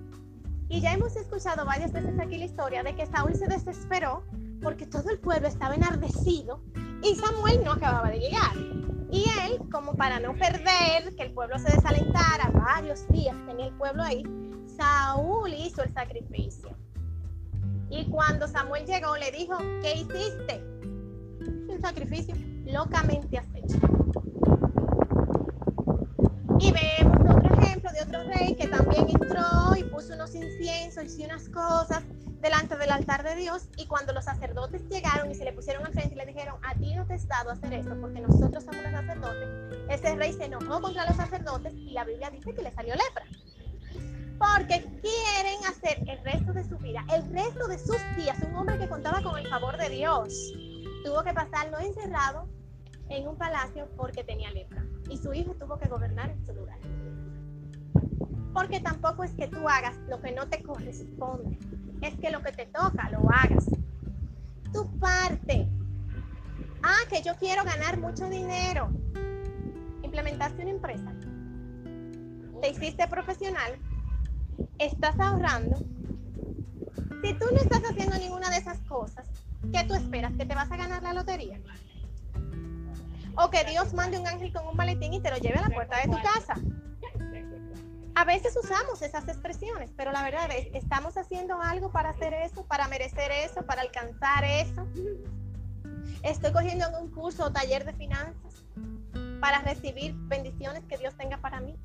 Y 0.68 0.82
ya 0.82 0.92
hemos 0.92 1.16
escuchado 1.16 1.64
varias 1.64 1.90
veces 1.90 2.20
aquí 2.20 2.36
la 2.36 2.44
historia 2.44 2.82
de 2.82 2.94
que 2.94 3.06
Saúl 3.06 3.34
se 3.34 3.46
desesperó 3.46 4.22
porque 4.62 4.86
todo 4.86 5.08
el 5.08 5.18
pueblo 5.20 5.48
estaba 5.48 5.74
enardecido 5.74 6.60
y 7.02 7.14
Samuel 7.14 7.64
no 7.64 7.72
acababa 7.72 8.10
de 8.10 8.18
llegar. 8.18 8.54
Y 9.10 9.24
él, 9.40 9.58
como 9.70 9.94
para 9.94 10.20
no 10.20 10.34
perder, 10.34 11.16
que 11.16 11.22
el 11.22 11.32
pueblo 11.32 11.58
se 11.58 11.74
desalentara, 11.74 12.50
varios 12.52 13.08
días 13.08 13.34
tenía 13.46 13.68
el 13.68 13.74
pueblo 13.78 14.02
ahí, 14.02 14.22
Saúl 14.76 15.54
hizo 15.54 15.82
el 15.82 15.94
sacrificio. 15.94 16.76
Y 17.88 18.04
cuando 18.10 18.46
Samuel 18.46 18.84
llegó, 18.84 19.16
le 19.16 19.30
dijo, 19.30 19.56
¿qué 19.80 19.94
hiciste? 19.94 20.62
Un 21.40 21.78
sacrificio 21.80 22.34
locamente 22.66 23.38
acecho. 23.38 24.02
Y 26.62 26.70
vemos 26.70 27.18
otro 27.28 27.60
ejemplo 27.60 27.90
de 27.90 28.02
otro 28.02 28.22
rey 28.22 28.54
que 28.54 28.68
también 28.68 29.08
entró 29.08 29.74
y 29.76 29.82
puso 29.82 30.14
unos 30.14 30.32
inciensos 30.32 31.18
y 31.18 31.24
unas 31.24 31.48
cosas 31.48 32.04
delante 32.40 32.76
del 32.76 32.92
altar 32.92 33.24
de 33.24 33.34
Dios. 33.34 33.64
Y 33.76 33.88
cuando 33.88 34.12
los 34.12 34.26
sacerdotes 34.26 34.88
llegaron 34.88 35.28
y 35.28 35.34
se 35.34 35.44
le 35.44 35.52
pusieron 35.52 35.84
al 35.84 35.92
frente 35.92 36.14
y 36.14 36.18
le 36.18 36.26
dijeron, 36.26 36.54
a 36.62 36.76
ti 36.76 36.94
no 36.94 37.04
te 37.04 37.14
has 37.14 37.26
dado 37.26 37.50
hacer 37.50 37.72
esto 37.72 38.00
porque 38.00 38.20
nosotros 38.20 38.62
somos 38.62 38.80
los 38.80 38.92
sacerdotes, 38.92 39.48
ese 39.90 40.14
rey 40.14 40.32
se 40.34 40.44
enojó 40.44 40.80
contra 40.80 41.04
los 41.04 41.16
sacerdotes 41.16 41.74
y 41.74 41.90
la 41.94 42.04
Biblia 42.04 42.30
dice 42.30 42.54
que 42.54 42.62
le 42.62 42.70
salió 42.70 42.94
lepra. 42.94 43.26
Porque 44.38 44.84
quieren 45.02 45.64
hacer 45.68 45.98
el 46.06 46.22
resto 46.24 46.52
de 46.52 46.62
su 46.62 46.78
vida, 46.78 47.04
el 47.12 47.28
resto 47.32 47.66
de 47.66 47.78
sus 47.78 47.98
días, 48.16 48.38
un 48.48 48.54
hombre 48.54 48.78
que 48.78 48.88
contaba 48.88 49.20
con 49.20 49.36
el 49.36 49.48
favor 49.48 49.76
de 49.78 49.88
Dios, 49.88 50.32
tuvo 51.04 51.24
que 51.24 51.32
pasarlo 51.32 51.80
encerrado 51.80 52.48
en 53.08 53.26
un 53.26 53.36
palacio 53.36 53.88
porque 53.96 54.22
tenía 54.22 54.52
lepra 54.52 54.84
y 55.10 55.18
su 55.18 55.32
hijo 55.32 55.54
tuvo 55.54 55.78
que 55.78 55.88
gobernar 55.88 56.30
en 56.30 56.44
su 56.44 56.52
lugar. 56.52 56.78
Porque 58.52 58.80
tampoco 58.80 59.24
es 59.24 59.32
que 59.32 59.48
tú 59.48 59.68
hagas 59.68 59.96
lo 60.08 60.20
que 60.20 60.32
no 60.32 60.48
te 60.48 60.62
corresponde 60.62 61.58
es 62.02 62.14
que 62.16 62.30
lo 62.30 62.42
que 62.42 62.52
te 62.52 62.66
toca 62.66 63.08
lo 63.10 63.30
hagas. 63.30 63.68
Tu 64.72 64.98
parte. 64.98 65.68
Ah, 66.82 66.98
que 67.08 67.22
yo 67.22 67.34
quiero 67.36 67.64
ganar 67.64 67.98
mucho 67.98 68.28
dinero. 68.28 68.90
Implementaste 70.02 70.62
una 70.62 70.70
empresa. 70.72 71.12
Te 72.60 72.70
hiciste 72.70 73.06
profesional. 73.06 73.78
Estás 74.78 75.18
ahorrando. 75.20 75.76
Si 77.22 77.34
tú 77.34 77.46
no 77.52 77.56
estás 77.56 77.82
haciendo 77.88 78.18
ninguna 78.18 78.50
de 78.50 78.56
esas 78.56 78.78
cosas, 78.80 79.28
¿qué 79.72 79.84
tú 79.84 79.94
esperas? 79.94 80.32
¿Que 80.36 80.44
te 80.44 80.54
vas 80.54 80.70
a 80.72 80.76
ganar 80.76 81.02
la 81.02 81.12
lotería? 81.12 81.60
O 83.36 83.50
que 83.50 83.64
Dios 83.64 83.94
mande 83.94 84.18
un 84.18 84.26
ángel 84.26 84.52
con 84.52 84.66
un 84.66 84.76
maletín 84.76 85.14
y 85.14 85.20
te 85.20 85.30
lo 85.30 85.36
lleve 85.36 85.58
a 85.58 85.68
la 85.68 85.74
puerta 85.74 85.96
de 85.98 86.04
tu 86.04 86.22
casa. 86.22 86.54
A 88.14 88.24
veces 88.24 88.54
usamos 88.62 89.00
esas 89.00 89.26
expresiones, 89.26 89.90
pero 89.96 90.12
la 90.12 90.22
verdad 90.22 90.50
es, 90.50 90.68
¿estamos 90.74 91.16
haciendo 91.16 91.60
algo 91.60 91.90
para 91.90 92.10
hacer 92.10 92.34
eso, 92.34 92.64
para 92.66 92.86
merecer 92.86 93.32
eso, 93.32 93.64
para 93.64 93.80
alcanzar 93.80 94.44
eso? 94.44 94.86
Estoy 96.22 96.52
cogiendo 96.52 96.86
un 97.00 97.10
curso 97.10 97.44
o 97.46 97.52
taller 97.52 97.84
de 97.86 97.94
finanzas 97.94 98.64
para 99.40 99.60
recibir 99.60 100.14
bendiciones 100.14 100.84
que 100.84 100.98
Dios 100.98 101.16
tenga 101.16 101.38
para 101.38 101.60
mí. 101.60 101.76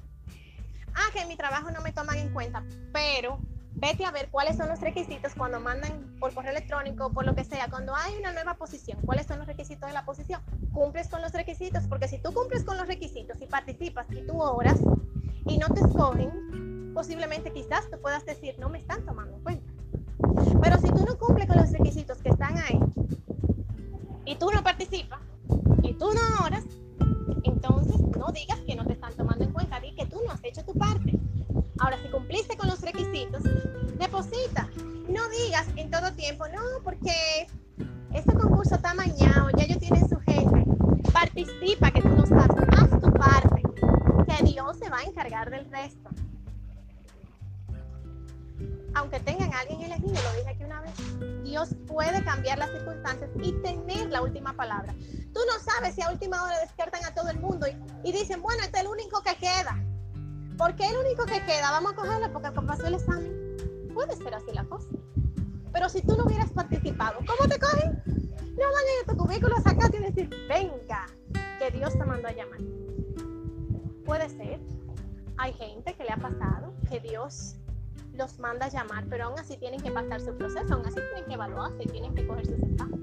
Ah, 0.93 1.09
que 1.13 1.21
en 1.21 1.27
mi 1.27 1.37
trabajo 1.37 1.71
no 1.71 1.81
me 1.81 1.93
toman 1.93 2.17
en 2.17 2.33
cuenta, 2.33 2.63
pero 2.91 3.39
vete 3.77 4.05
a 4.05 4.11
ver 4.11 4.29
cuáles 4.29 4.57
son 4.57 4.69
los 4.69 4.81
requisitos 4.81 5.33
cuando 5.35 5.59
mandan 5.59 6.15
por 6.19 6.33
correo 6.33 6.51
electrónico, 6.51 7.11
por 7.13 7.25
lo 7.25 7.35
que 7.35 7.43
sea, 7.43 7.69
cuando 7.69 7.95
hay 7.95 8.15
una 8.17 8.33
nueva 8.33 8.55
posición, 8.55 8.99
cuáles 9.05 9.27
son 9.27 9.37
los 9.37 9.47
requisitos 9.47 9.87
de 9.87 9.93
la 9.93 10.03
posición. 10.03 10.41
Cumples 10.73 11.07
con 11.07 11.21
los 11.21 11.31
requisitos, 11.31 11.87
porque 11.87 12.07
si 12.07 12.17
tú 12.17 12.33
cumples 12.33 12.63
con 12.63 12.77
los 12.77 12.87
requisitos 12.87 13.37
y 13.39 13.45
participas 13.45 14.07
y 14.11 14.25
tú 14.25 14.41
oras, 14.41 14.79
y 15.45 15.57
no 15.57 15.67
te 15.69 15.81
escogen, 15.81 16.91
posiblemente 16.93 17.53
quizás 17.53 17.89
tú 17.91 18.01
puedas 18.01 18.25
decir, 18.25 18.55
no 18.59 18.69
me 18.69 18.79
están 18.79 19.05
tomando 19.05 19.37
en 19.37 19.43
cuenta. 19.43 19.71
Pero 20.61 20.77
si 20.79 20.87
tú 20.89 21.05
no 21.05 21.17
cumples 21.17 21.47
con 21.47 21.57
los 21.57 21.71
requisitos 21.71 22.17
que 22.17 22.29
están 22.29 22.57
ahí 22.57 22.79
y 24.25 24.35
tú 24.35 24.51
no 24.51 24.63
participas 24.63 25.19
y 25.83 25.93
tú 25.93 26.11
no 26.13 26.45
oras, 26.45 26.65
entonces 27.43 27.99
no 28.17 28.31
digas 28.31 28.59
que 28.67 28.75
no 28.75 28.85
te 28.85 28.93
están 28.93 29.13
tomando 29.15 29.43
en 29.43 29.51
cuenta, 29.51 29.79
di 29.79 29.93
que 29.95 30.05
tú 30.05 30.21
no 30.25 30.31
has 30.31 30.43
hecho 30.43 30.63
tu 30.63 30.73
parte. 30.73 31.17
Ahora, 31.79 31.97
si 32.01 32.09
cumpliste 32.09 32.57
con 32.57 32.69
los 32.69 32.81
requisitos, 32.81 33.43
deposita. 33.97 34.69
No 35.09 35.27
digas 35.29 35.67
en 35.75 35.89
todo 35.89 36.11
tiempo, 36.13 36.45
no, 36.49 36.61
porque 36.83 37.47
este 38.13 38.33
concurso 38.33 38.75
está 38.75 38.93
mañado, 38.93 39.49
ya 39.57 39.63
ellos 39.65 39.79
tienen 39.79 40.07
su 40.07 40.17
jefe. 40.21 40.65
Participa, 41.13 41.91
que 41.91 42.01
tú 42.01 42.09
no 42.09 42.25
sabes, 42.25 42.57
haz 42.77 42.89
tu 43.01 43.11
parte 43.13 43.61
que 44.27 44.43
Dios 44.43 44.77
se 44.77 44.89
va 44.89 44.97
a 44.97 45.03
encargar 45.03 45.49
del 45.49 45.69
resto. 45.71 46.09
Aunque 48.95 49.19
tengan 49.19 49.53
a 49.53 49.59
alguien 49.59 49.81
elegido, 49.83 50.13
lo 50.13 50.37
dije 50.37 50.49
aquí 50.49 50.63
una 50.63 50.81
vez, 50.81 50.93
Dios 51.43 51.69
puede 51.85 52.23
cambiar 52.23 52.57
las 52.57 52.71
circunstancias 52.71 53.29
y 53.43 53.51
tener 53.61 54.09
la 54.09 54.21
última 54.21 54.53
palabra. 54.53 54.93
Tú 55.33 55.39
no 55.45 55.59
sabes 55.63 55.93
si 55.93 56.01
a 56.01 56.09
última 56.09 56.43
hora 56.43 56.59
despiertan 56.59 56.86
a 56.86 56.86
dicen, 58.27 58.41
bueno, 58.41 58.61
este 58.61 58.79
es 58.79 58.83
el 58.83 58.89
único 58.89 59.21
que 59.21 59.35
queda. 59.35 59.81
¿Por 60.57 60.75
qué 60.75 60.87
el 60.89 60.97
único 60.97 61.25
que 61.25 61.41
queda? 61.45 61.71
Vamos 61.71 61.93
a 61.93 61.95
cogerlo 61.95 62.33
porque 62.33 62.51
pasó 62.51 62.87
el 62.87 62.95
examen. 62.95 63.55
Puede 63.93 64.17
ser 64.17 64.33
así 64.35 64.51
la 64.53 64.65
cosa. 64.65 64.89
Pero 65.71 65.87
si 65.87 66.01
tú 66.01 66.17
no 66.17 66.25
hubieras 66.25 66.51
participado, 66.51 67.19
¿cómo 67.19 67.47
te 67.47 67.57
cogen? 67.57 68.03
No 68.05 68.65
van 68.65 68.85
a 68.85 68.91
ir 68.91 69.03
a 69.05 69.11
tu 69.11 69.17
cubículo, 69.17 69.55
sacarte 69.61 69.97
y 69.97 69.99
decir, 70.01 70.29
venga, 70.49 71.05
que 71.59 71.71
Dios 71.71 71.93
te 71.97 72.03
mandó 72.03 72.27
a 72.27 72.33
llamar. 72.33 72.59
Puede 74.05 74.27
ser. 74.29 74.59
Hay 75.37 75.53
gente 75.53 75.93
que 75.93 76.03
le 76.03 76.11
ha 76.11 76.17
pasado 76.17 76.73
que 76.89 76.99
Dios 76.99 77.55
los 78.13 78.39
manda 78.39 78.65
a 78.65 78.69
llamar, 78.69 79.05
pero 79.09 79.25
aún 79.25 79.39
así 79.39 79.55
tienen 79.57 79.79
que 79.79 79.91
pasar 79.91 80.19
su 80.19 80.35
proceso, 80.35 80.73
aún 80.73 80.85
así 80.85 80.95
tienen 80.95 81.25
que 81.27 81.33
evaluarse, 81.35 81.85
tienen 81.85 82.13
que 82.13 82.27
coger 82.27 82.45
sus 82.45 82.59
exámenes. 82.59 82.99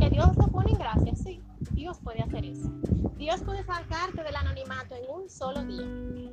Que 0.00 0.10
Dios 0.10 0.36
lo 0.36 0.48
pone 0.48 0.72
en 0.72 0.78
gracia, 0.78 1.14
sí, 1.14 1.43
Dios 1.72 1.98
puede 2.02 2.22
hacer 2.22 2.44
eso. 2.44 2.70
Dios 3.16 3.42
puede 3.42 3.64
sacarte 3.64 4.22
del 4.22 4.36
anonimato 4.36 4.94
en 4.94 5.04
un 5.10 5.28
solo 5.28 5.64
día. 5.64 6.30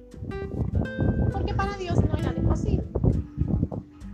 Porque 1.32 1.54
para 1.54 1.76
Dios 1.78 2.04
no 2.04 2.14
hay 2.16 2.22
nada 2.22 2.38
imposible. 2.38 2.88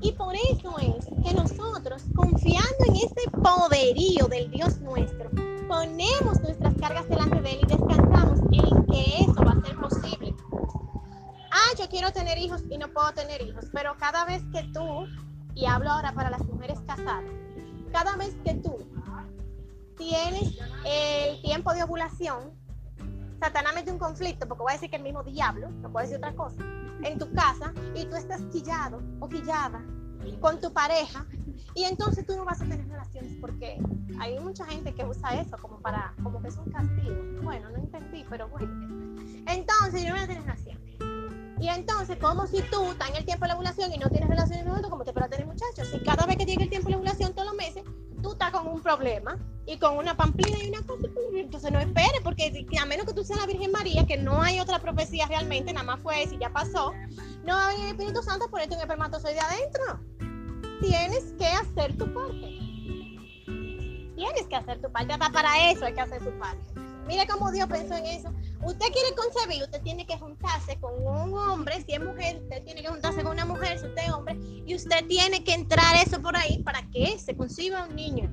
Y 0.02 0.12
por 0.12 0.36
eso 0.36 0.78
es 0.80 1.06
que 1.24 1.34
nosotros, 1.34 2.04
confiando 2.16 2.86
en 2.88 2.96
este 2.98 3.30
poderío 3.32 4.28
del 4.28 4.50
Dios 4.52 4.80
nuestro, 4.80 5.30
ponemos 5.68 6.40
nuestras 6.42 6.76
cargas 6.76 7.10
delante 7.10 7.42
de 7.42 7.54
Él 7.54 7.60
y 7.64 7.68
descansamos 7.68 8.40
en 8.52 8.86
que 8.86 9.24
eso 9.24 9.44
va 9.44 9.52
a 9.52 9.62
ser 9.66 9.76
posible. 9.78 10.36
Ah, 11.52 11.76
yo 11.80 11.90
quiero 11.90 12.12
tener 12.12 12.38
hijos 12.38 12.64
y 12.70 12.78
no 12.78 12.88
puedo 12.94 13.12
tener 13.14 13.42
hijos, 13.42 13.66
pero 13.74 13.98
cada 13.98 14.26
vez 14.26 14.44
que 14.54 14.64
tú, 14.72 15.06
y 15.56 15.66
hablo 15.66 15.92
ahora 15.92 16.14
para 16.14 16.30
las 16.30 16.46
mujeres 16.46 16.80
casadas, 16.86 17.24
cada 17.92 18.16
vez 18.18 18.36
que 18.46 18.54
tú 18.56 18.78
tienes 19.98 20.58
el 20.86 21.42
tiempo 21.42 21.74
de 21.74 21.84
ovulación, 21.84 22.52
Satanás 23.40 23.74
mete 23.76 23.92
un 23.92 24.00
conflicto, 24.00 24.48
porque 24.48 24.64
voy 24.64 24.72
a 24.72 24.74
decir 24.74 24.90
que 24.90 24.96
el 24.96 25.04
mismo 25.04 25.24
diablo, 25.24 25.70
no 25.70 25.92
puede 25.92 26.08
decir 26.08 26.18
otra 26.18 26.34
cosa, 26.34 26.64
en 27.04 27.20
tu 27.20 27.32
casa 27.34 27.74
y 27.96 28.06
tú 28.06 28.16
estás 28.16 28.42
quillado 28.52 29.02
o 29.20 29.30
quillada 29.30 29.84
con 30.42 30.60
tu 30.60 30.74
pareja 30.74 31.26
y 31.74 31.84
entonces 31.84 32.26
tú 32.26 32.36
no 32.36 32.44
vas 32.44 32.62
a 32.62 32.66
tener 32.66 32.88
relaciones 32.88 33.34
porque 33.40 33.80
hay 34.20 34.40
mucha 34.40 34.66
gente 34.66 34.94
que 34.94 35.06
usa 35.06 35.40
eso 35.40 35.58
como 35.62 35.80
para, 35.80 36.14
como 36.24 36.42
que 36.42 36.50
es 36.50 36.58
un 36.58 36.72
castigo. 36.72 37.16
Bueno, 37.44 37.70
no 37.70 37.78
entendí, 37.78 38.26
pero 38.30 38.48
bueno. 38.50 38.68
Entonces 39.48 40.02
yo 40.02 40.10
no 40.10 40.16
voy 40.16 40.24
a 40.24 40.28
tener 40.28 40.44
relaciones. 40.44 40.78
Y 41.60 41.70
entonces, 41.70 42.18
como 42.18 42.46
si 42.46 42.62
tú 42.64 42.84
estás 42.92 43.10
en 43.10 43.16
el 43.16 43.26
tiempo 43.26 43.46
de 43.46 43.50
la 43.50 43.56
ovulación 43.56 43.92
y 43.92 43.98
no 43.98 44.10
tienes 44.10 44.30
relaciones 44.30 44.64
con 44.64 44.90
como 44.90 45.04
te 45.04 45.14
para 45.14 45.28
tener 45.28 45.48
muchachos? 45.48 45.88
Si 45.88 46.00
cada 46.04 46.26
vez 46.26 46.38
que 46.38 46.46
llega 46.46 46.64
el 46.64 46.70
tiempo 46.70 46.88
de 46.88 46.92
la 46.92 46.98
ovulación, 46.98 47.34
todos 47.34 47.48
los 47.48 47.56
meses, 47.56 47.84
estás 48.38 48.52
con 48.52 48.68
un 48.68 48.82
problema 48.82 49.38
y 49.66 49.78
con 49.78 49.98
una 49.98 50.16
pamplina 50.16 50.58
y 50.64 50.70
una 50.70 50.82
cosa, 50.84 51.08
pues, 51.14 51.26
entonces 51.34 51.72
no 51.72 51.80
esperes, 51.80 52.22
porque 52.24 52.66
a 52.80 52.86
menos 52.86 53.06
que 53.08 53.14
tú 53.14 53.24
seas 53.24 53.40
la 53.40 53.48
Virgen 53.48 53.72
María, 53.72 54.06
que 54.06 54.18
no 54.18 54.42
hay 54.42 54.60
otra 54.60 54.80
profecía 54.80 55.26
realmente, 55.28 55.74
nada 55.74 55.86
más 55.86 56.00
fue 56.02 56.24
eso 56.24 56.36
y 56.36 56.38
ya 56.38 56.54
pasó, 56.54 56.94
no 57.44 57.54
va 57.54 57.66
a 57.66 57.70
venir 57.70 57.86
el 57.86 57.92
Espíritu 57.92 58.22
Santo 58.22 58.46
por 58.46 58.52
ponerte 58.52 58.76
un 58.76 58.82
espermatozoide 58.82 59.40
adentro. 59.40 60.00
Tienes 60.80 61.34
que 61.34 61.48
hacer 61.48 61.98
tu 61.98 62.14
parte. 62.14 62.48
Tienes 64.16 64.48
que 64.48 64.56
hacer 64.56 64.82
tu 64.82 64.92
parte, 64.92 65.14
hasta 65.14 65.30
para 65.32 65.72
eso 65.72 65.86
hay 65.86 65.94
que 65.94 66.02
hacer 66.02 66.24
su 66.24 66.32
parte. 66.38 66.87
Mira 67.08 67.26
cómo 67.26 67.52
Dios 67.52 67.70
pensó 67.70 67.96
en 67.96 68.06
eso. 68.06 68.34
Usted 68.62 68.86
quiere 68.92 69.16
concebir, 69.16 69.64
usted 69.64 69.82
tiene 69.82 70.06
que 70.06 70.18
juntarse 70.18 70.78
con 70.80 70.94
un 70.96 71.34
hombre, 71.38 71.82
si 71.84 71.94
es 71.94 72.04
mujer, 72.04 72.42
usted 72.44 72.64
tiene 72.64 72.82
que 72.82 72.90
juntarse 72.90 73.24
con 73.24 73.32
una 73.32 73.46
mujer, 73.46 73.80
si 73.80 73.86
usted 73.86 74.04
es 74.04 74.12
hombre, 74.12 74.38
y 74.66 74.76
usted 74.76 75.08
tiene 75.08 75.44
que 75.44 75.54
entrar 75.54 75.96
eso 76.06 76.22
por 76.22 76.36
ahí 76.36 76.62
para 76.64 76.82
que 76.92 77.18
se 77.18 77.36
conciba 77.36 77.88
un 77.88 77.96
niño. 77.96 78.30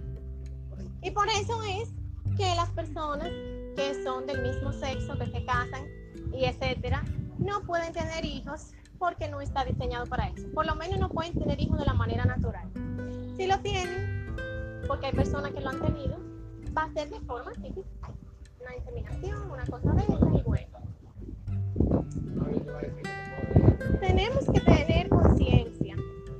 Y 1.03 1.11
por 1.13 1.29
eso 1.29 1.63
es 1.63 1.91
que 2.37 2.53
las 2.57 2.71
personas 2.71 3.29
que 3.77 4.03
son 4.03 4.27
del 4.27 4.43
mismo 4.43 4.73
sexo, 4.73 5.17
que 5.19 5.27
se 5.27 5.45
casan 5.45 5.87
y 6.33 6.45
etcétera, 6.45 7.05
no 7.39 7.63
pueden 7.63 7.93
tener 7.93 8.25
hijos 8.25 8.73
porque 8.99 9.29
no 9.29 9.41
está 9.41 9.65
diseñado 9.65 10.07
para 10.07 10.29
eso. 10.29 10.49
Por 10.53 10.67
lo 10.67 10.75
menos 10.75 10.99
no 10.99 11.09
pueden 11.11 11.35
tener 11.35 11.61
hijos 11.61 11.79
de 11.79 11.85
la 11.85 11.95
manera 11.95 12.25
natural. 12.25 12.69
Si 13.37 13.47
lo 13.47 13.59
tienen, 13.61 14.35
porque 14.89 15.07
hay 15.07 15.13
personas 15.13 15.53
que 15.53 15.61
lo 15.61 15.69
han 15.69 15.81
tenido, 15.81 16.17
va 16.77 16.85
a 16.85 16.93
ser 16.93 17.11
de 17.11 17.21
forma 17.21 17.51
artificial 17.51 18.04
inseminación, 18.77 19.51
una 19.51 19.65
cosa 19.67 19.93
de 19.93 20.03
esa 20.03 20.15
y 20.15 20.43
bueno. 20.43 20.79
Tenemos 24.01 24.45
que 24.47 24.61
tener 24.61 25.09
conciencia 25.09 25.97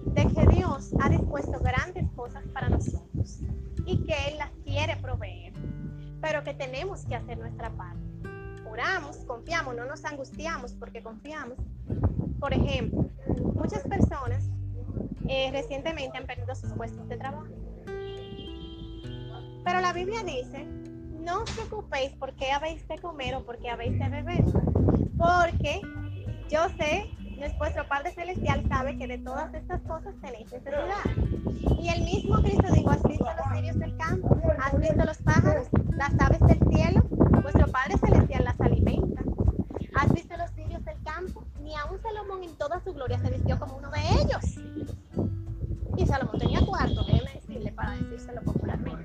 de 0.07 0.27
que 0.27 0.47
Dios 0.55 0.93
ha 1.01 1.09
dispuesto 1.09 1.59
grandes 1.61 2.09
cosas 2.15 2.45
para 2.53 2.69
nosotros 2.69 3.41
y 3.87 4.05
que 4.05 4.15
Él 4.29 4.39
las 4.39 4.51
quiere 4.65 4.97
proveer, 4.97 5.53
pero 6.21 6.43
que 6.45 6.55
tenemos 6.55 7.05
que 7.05 7.15
hacer 7.15 7.39
nuestra 7.39 7.71
parte. 7.71 8.03
Oramos, 8.69 9.19
confiamos, 9.25 9.77
no 9.77 9.85
nos 9.85 10.05
angustiamos 10.05 10.75
porque 10.75 11.03
confiamos. 11.03 11.59
Por 12.41 12.53
ejemplo, 12.53 13.09
muchas 13.55 13.83
personas 13.83 14.51
eh, 15.29 15.51
recientemente 15.53 16.19
han 16.19 16.27
perdido 16.27 16.55
sus 16.55 16.73
puestos 16.73 17.09
de 17.09 17.17
trabajo. 17.17 17.47
Pero 19.65 19.81
la 19.81 19.93
Biblia 19.93 20.23
dice 20.23 20.84
no 21.25 21.43
os 21.43 21.51
preocupéis 21.51 22.13
por 22.13 22.35
qué 22.35 22.53
habéis 22.53 22.87
de 22.87 22.99
comer 22.99 23.35
o 23.35 23.45
por 23.45 23.59
qué 23.59 23.71
habéis 23.71 23.99
de 23.99 24.09
beber, 24.09 24.45
porque 25.17 25.81
yo 26.51 26.69
sé, 26.79 27.11
vuestro 27.59 27.87
Padre 27.89 28.13
Celestial 28.13 28.65
sabe 28.69 28.99
que 28.99 29.07
de 29.07 29.19
todas 29.19 29.53
estas 29.55 29.81
cosas 29.83 30.15
tenéis 30.21 30.53
necesidad. 30.53 31.05
Y 31.81 31.89
el 31.89 32.05
mismo 32.05 32.37
Cristo 32.43 32.73
dijo, 32.73 32.91
¿has 32.91 33.03
visto 33.03 33.25
los 33.25 33.57
cirios 33.57 33.79
del 33.79 33.97
campo? 33.97 34.37
¿Has 34.59 34.79
visto 34.79 35.05
los 35.05 35.19
pájaros? 35.19 35.69
¿Las 35.91 36.13
aves 36.21 36.41
del 36.41 36.59
cielo? 36.71 37.03
Vuestro 37.43 37.67
Padre 37.69 37.97
Celestial 37.99 38.45
las 38.45 38.61
alimenta. 38.61 39.23
¿Has 39.95 40.13
visto 40.13 40.37
los 40.37 40.51
cirios 40.53 40.85
del 40.85 41.03
campo? 41.03 41.45
Ni 41.63 41.75
aun 41.77 42.01
Salomón 42.03 42.43
en 42.43 42.57
toda 42.57 42.81
su 42.81 42.93
gloria 42.93 43.19
se 43.19 43.31
vistió 43.31 43.59
como 43.59 43.77
uno 43.77 43.91
de 43.91 44.01
ellos. 44.21 44.59
Y 45.97 46.07
Salomón 46.07 46.39
tenía 46.39 46.54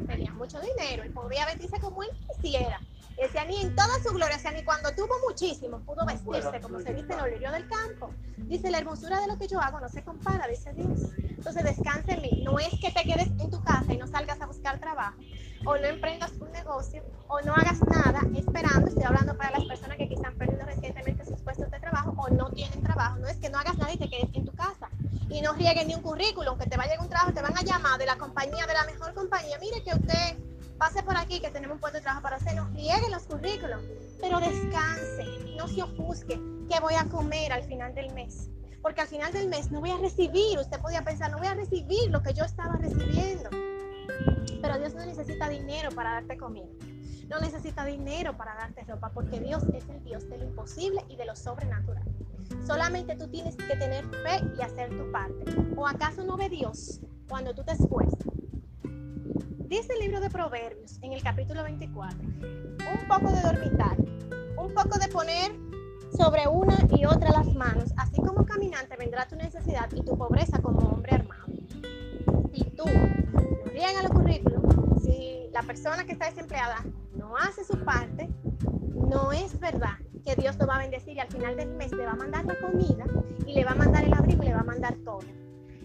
Tenía 0.08 0.32
mucho 0.34 0.60
dinero 0.60 1.06
y 1.06 1.10
podía 1.10 1.46
vestirse 1.46 1.80
como 1.80 2.04
él 2.04 2.10
quisiera. 2.28 2.80
Decía, 3.20 3.44
ni 3.44 3.62
en 3.62 3.76
toda 3.76 4.02
su 4.02 4.14
gloria, 4.14 4.38
o 4.38 4.40
sea, 4.40 4.52
ni 4.52 4.64
cuando 4.64 4.94
tuvo 4.96 5.14
muchísimo 5.28 5.80
pudo 5.82 6.06
vestirse 6.06 6.62
como 6.62 6.80
se 6.80 6.94
viste 6.94 7.14
en 7.14 7.20
el 7.20 7.32
lirio 7.32 7.52
del 7.52 7.68
campo. 7.68 8.12
Dice, 8.38 8.72
la 8.72 8.78
hermosura 8.78 9.20
de 9.20 9.28
lo 9.28 9.38
que 9.38 9.48
yo 9.48 9.60
hago 9.60 9.80
no 9.80 9.90
se 9.90 10.04
compara, 10.04 10.48
dice 10.48 10.74
Dios. 10.74 11.00
Entonces 11.28 11.64
descansa 11.64 12.14
en 12.14 12.22
mí. 12.22 12.42
No 12.46 12.60
es 12.60 12.70
que 12.80 12.92
te 12.92 13.04
quedes 13.04 13.28
en 13.28 13.50
tu 13.52 13.62
casa 13.62 13.94
y 13.94 13.98
no 13.98 14.08
salgas 14.08 14.40
a 14.40 14.46
buscar 14.46 14.80
trabajo, 14.80 15.18
o 15.66 15.78
no 15.78 15.86
emprendas 15.86 16.32
un 16.40 16.52
negocio, 16.52 17.04
o 17.28 17.42
no 17.42 17.54
hagas 17.54 17.82
nada 17.82 18.22
esperando. 18.34 18.88
Estoy 18.88 19.04
hablando 19.04 19.36
para 19.38 19.52
las 19.52 19.66
personas 19.66 19.98
que 19.98 20.08
quizás 20.08 20.26
han 20.26 20.38
perdido 20.38 20.66
recientemente 20.66 21.26
sus 21.26 21.42
puestos 21.42 21.70
de 21.72 21.80
trabajo 21.80 22.16
o 22.18 22.30
no 22.30 22.50
tienen 22.52 22.82
trabajo. 22.84 23.18
No 23.18 23.28
es 23.28 23.38
que 23.38 23.50
no 23.50 23.60
hagas 23.60 23.78
nada 23.78 23.94
y 23.94 23.98
te 23.98 24.10
quedes 24.10 24.30
en 24.34 24.46
tu 24.46 24.54
casa 24.54 24.90
y 25.30 25.42
no 25.42 25.54
rieguen 25.54 25.88
ni 25.88 25.96
un 25.96 26.02
currículum, 26.02 26.58
que 26.58 26.66
te 26.66 26.76
vaya 26.76 26.96
a 26.98 27.02
un 27.02 27.10
trabajo, 27.10 27.34
te 27.34 27.42
van 27.42 27.58
a 27.58 27.62
llamar 27.62 28.00
de 28.00 28.06
la 28.06 28.18
compañía, 28.18 28.66
de 28.66 28.74
la 28.74 28.84
mejor 28.86 29.14
compañía. 29.14 29.58
Mire 29.60 29.84
que 29.84 29.94
usted 29.94 30.38
pase 30.78 31.04
por 31.04 31.16
aquí, 31.16 31.40
que 31.40 31.52
tenemos 31.52 31.76
un 31.76 31.80
puesto 31.80 31.98
de 31.98 32.04
trabajo 32.04 32.24
para 32.24 32.38
hacer. 32.38 32.56
No 32.56 32.68
rieguen 32.70 33.12
los 33.12 33.24
currículums, 33.24 33.84
pero 34.20 34.40
descanse, 34.40 35.26
no 35.56 35.68
se 35.68 35.84
ofusque, 35.84 36.40
que 36.70 36.80
voy 36.80 36.96
a 36.96 37.06
comer 37.06 37.52
al 37.52 37.64
final 37.64 37.94
del 37.94 38.14
mes. 38.14 38.50
Porque 38.82 39.02
al 39.02 39.08
final 39.08 39.32
del 39.34 39.50
mes 39.50 39.72
no 39.72 39.82
voy 39.82 39.92
a 39.92 39.98
recibir, 39.98 40.58
usted 40.58 40.80
podía 40.80 41.04
pensar, 41.04 41.32
no 41.32 41.38
voy 41.38 41.48
a 41.48 41.54
recibir 41.54 42.10
lo 42.10 42.24
que 42.24 42.34
yo 42.34 42.46
estaba 42.46 42.78
recibiendo. 42.78 43.50
Pero 44.62 44.80
Dios 44.80 44.96
no 44.96 45.06
necesita 45.06 45.50
dinero 45.50 45.90
para 45.92 46.14
darte 46.14 46.38
comida. 46.38 46.68
No 47.28 47.40
necesita 47.40 47.86
dinero 47.86 48.36
para 48.36 48.56
darte 48.56 48.84
ropa, 48.86 49.12
porque 49.14 49.40
Dios 49.40 49.64
es 49.74 49.88
el 49.90 50.04
Dios 50.04 50.28
de 50.30 50.38
lo 50.40 50.46
imposible 50.46 51.06
y 51.10 51.16
de 51.16 51.26
lo 51.26 51.36
sobrenatural. 51.36 52.04
Solamente 52.66 53.16
tú 53.16 53.28
tienes 53.28 53.56
que 53.56 53.76
tener 53.76 54.06
fe 54.06 54.42
y 54.58 54.62
hacer 54.62 54.90
tu 54.98 55.12
parte. 55.12 55.44
¿O 55.76 55.88
acaso 55.88 56.24
no 56.24 56.38
ve 56.38 56.50
Dios 56.50 57.02
cuando 57.28 57.54
tú 57.54 57.64
te 57.64 57.74
esfuerzas? 57.74 58.28
Dice 59.70 59.94
el 59.94 60.00
libro 60.00 60.20
de 60.20 60.30
Proverbios 60.30 60.98
en 61.04 61.14
el 61.14 61.22
capítulo 61.22 61.64
24, 61.64 62.18
un 62.20 63.08
poco 63.08 63.32
de 63.32 63.42
dormitar, 63.42 63.98
un 64.58 64.74
poco 64.74 64.98
de 64.98 65.08
poner 65.10 65.52
sobre 66.18 66.48
una 66.48 66.76
y 66.98 67.06
otra 67.06 67.32
las 67.32 67.54
manos, 67.54 67.94
así 67.98 68.20
como 68.22 68.46
caminante 68.46 68.96
vendrá 68.98 69.28
tu 69.28 69.36
necesidad 69.36 69.88
y 69.94 70.02
tu 70.02 70.18
pobreza 70.18 70.60
como 70.60 70.80
hombre 70.90 71.16
armado. 71.16 71.46
Si 72.52 72.64
tú 72.72 72.86
no 72.86 73.72
riegas 73.72 74.04
los 74.04 74.12
currículum, 74.12 75.00
si 75.00 75.50
la 75.54 75.62
persona 75.62 76.04
que 76.04 76.14
está 76.14 76.26
desempleada 76.26 76.84
no 77.16 77.38
hace 77.38 77.64
su 77.64 77.78
parte, 77.84 78.28
no 78.96 79.32
es 79.32 79.60
verdad 79.60 80.00
que 80.30 80.42
Dios 80.42 80.58
lo 80.60 80.68
va 80.68 80.76
a 80.76 80.80
bendecir 80.80 81.16
y 81.16 81.20
al 81.20 81.28
final 81.28 81.56
del 81.56 81.70
mes 81.70 81.92
le 81.92 82.06
va 82.06 82.12
a 82.12 82.16
mandar 82.16 82.46
la 82.46 82.56
comida 82.60 83.04
y 83.48 83.54
le 83.54 83.66
va 83.66 83.72
a 83.72 83.76
mandar 83.76 84.04
el 84.04 84.14
abrigo 84.14 84.44
y 84.44 84.48
le 84.48 84.54
va 84.54 84.60
a 84.60 84.64
mandar 84.64 84.96
todo. 85.04 85.22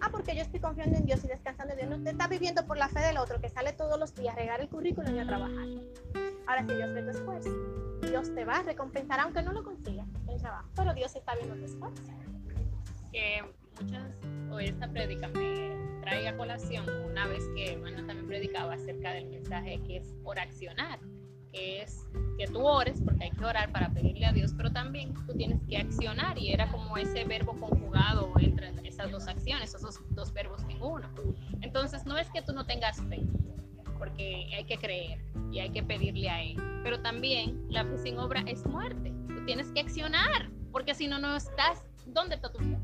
Ah, 0.01 0.09
porque 0.11 0.35
yo 0.35 0.43
estoy 0.43 0.59
confiando 0.59 0.97
en 0.97 1.05
Dios 1.05 1.23
y 1.23 1.27
descansando 1.27 1.73
en 1.73 1.79
Dios. 1.79 1.89
No, 1.89 1.95
usted 1.97 2.11
está 2.11 2.27
viviendo 2.27 2.63
por 2.67 2.77
la 2.77 2.87
fe 2.87 2.99
del 2.99 3.17
otro 3.17 3.41
que 3.41 3.49
sale 3.49 3.73
todos 3.73 3.99
los 3.99 4.13
días 4.13 4.35
a 4.35 4.39
regar 4.39 4.61
el 4.61 4.69
currículum 4.69 5.15
y 5.15 5.19
a 5.19 5.25
trabajar. 5.25 5.65
Ahora, 6.45 6.61
si 6.61 6.75
Dios 6.75 6.93
ve 6.93 7.01
tu 7.01 7.09
esfuerzo, 7.09 7.49
Dios 8.01 8.35
te 8.35 8.45
va 8.45 8.57
a 8.57 8.63
recompensar 8.63 9.19
aunque 9.19 9.41
no 9.41 9.51
lo 9.51 9.63
consigas 9.63 10.07
el 10.29 10.39
trabajo, 10.39 10.69
pero 10.75 10.93
Dios 10.93 11.15
está 11.15 11.33
viendo 11.35 11.55
tu 11.55 11.65
esfuerzo. 11.65 12.03
Que 13.11 13.43
muchas, 13.81 14.11
o 14.51 14.59
esta 14.59 14.87
predica 14.91 15.27
me 15.29 16.01
trae 16.01 16.27
a 16.27 16.37
colación 16.37 16.85
una 17.09 17.25
vez 17.27 17.43
que 17.55 17.73
hermano 17.73 18.05
también 18.05 18.27
predicaba 18.27 18.75
acerca 18.75 19.11
del 19.13 19.25
mensaje 19.25 19.81
que 19.87 19.97
es 19.97 20.13
por 20.23 20.37
accionar 20.37 20.99
es 21.55 22.05
que 22.37 22.47
tú 22.47 22.61
ores, 22.65 23.01
porque 23.03 23.25
hay 23.25 23.31
que 23.31 23.45
orar 23.45 23.71
para 23.71 23.89
pedirle 23.89 24.25
a 24.25 24.33
Dios, 24.33 24.53
pero 24.55 24.71
también 24.71 25.13
tú 25.25 25.33
tienes 25.33 25.61
que 25.67 25.77
accionar 25.77 26.37
y 26.37 26.51
era 26.51 26.71
como 26.71 26.97
ese 26.97 27.23
verbo 27.23 27.57
conjugado 27.59 28.31
entre 28.39 28.71
esas 28.87 29.11
dos 29.11 29.27
acciones, 29.27 29.73
esos 29.73 29.99
dos 30.09 30.33
verbos 30.33 30.61
en 30.69 30.81
uno. 30.81 31.09
Entonces 31.61 32.05
no 32.05 32.17
es 32.17 32.29
que 32.31 32.41
tú 32.41 32.53
no 32.53 32.65
tengas 32.65 33.01
fe, 33.03 33.21
porque 33.97 34.49
hay 34.55 34.65
que 34.65 34.77
creer 34.77 35.19
y 35.51 35.59
hay 35.59 35.69
que 35.69 35.83
pedirle 35.83 36.29
a 36.29 36.43
Él, 36.43 36.57
pero 36.83 36.99
también 37.01 37.65
la 37.69 37.85
fe 37.85 37.97
sin 37.97 38.17
obra 38.19 38.41
es 38.47 38.65
muerte. 38.65 39.13
Tú 39.27 39.45
tienes 39.45 39.71
que 39.71 39.79
accionar, 39.79 40.49
porque 40.71 40.93
si 40.93 41.07
no, 41.07 41.19
no 41.19 41.35
estás, 41.35 41.83
¿dónde 42.07 42.35
está 42.35 42.51
tu 42.51 42.59
fe? 42.59 42.77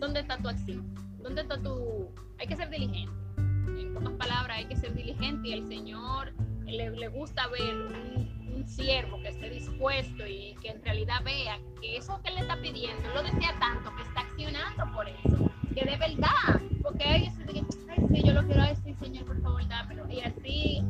¿Dónde 0.00 0.20
está 0.20 0.38
tu 0.38 0.48
acción? 0.48 0.94
¿Dónde 1.22 1.42
está 1.42 1.60
tu... 1.60 2.08
Hay 2.38 2.46
que 2.46 2.56
ser 2.56 2.70
diligente. 2.70 3.12
En 3.36 3.92
pocas 3.92 4.12
palabras, 4.12 4.58
hay 4.58 4.64
que 4.66 4.76
ser 4.76 4.94
diligente 4.94 5.48
y 5.48 5.52
el 5.52 5.66
Señor 5.66 6.32
le, 6.66 7.08
gusta 7.08 7.46
ver 7.48 7.74
un, 7.74 8.54
un, 8.54 8.66
siervo 8.66 9.20
que 9.22 9.28
esté 9.28 9.50
dispuesto 9.50 10.26
y 10.26 10.54
que 10.60 10.70
en 10.70 10.82
realidad 10.82 11.22
vea 11.24 11.58
que 11.80 11.96
eso 11.96 12.20
que 12.22 12.30
le 12.32 12.40
está 12.40 12.60
pidiendo 12.60 13.08
lo 13.14 13.22
desea 13.22 13.56
tanto 13.60 13.94
que 13.94 14.02
está 14.02 14.20
accionando 14.20 14.92
por 14.92 15.08
eso, 15.08 15.50
que 15.74 15.84
de 15.84 15.96
verdad, 15.96 16.60
porque 16.82 17.04
hay 17.04 17.26
ay, 17.26 18.06
sí, 18.08 18.22
yo 18.24 18.32
lo 18.32 18.44
quiero 18.46 18.62
decir, 18.64 18.96
Señor, 18.98 19.24
por 19.26 19.40
favor, 19.42 19.68
dámelo, 19.68 20.10
y 20.10 20.20
así, 20.20 20.82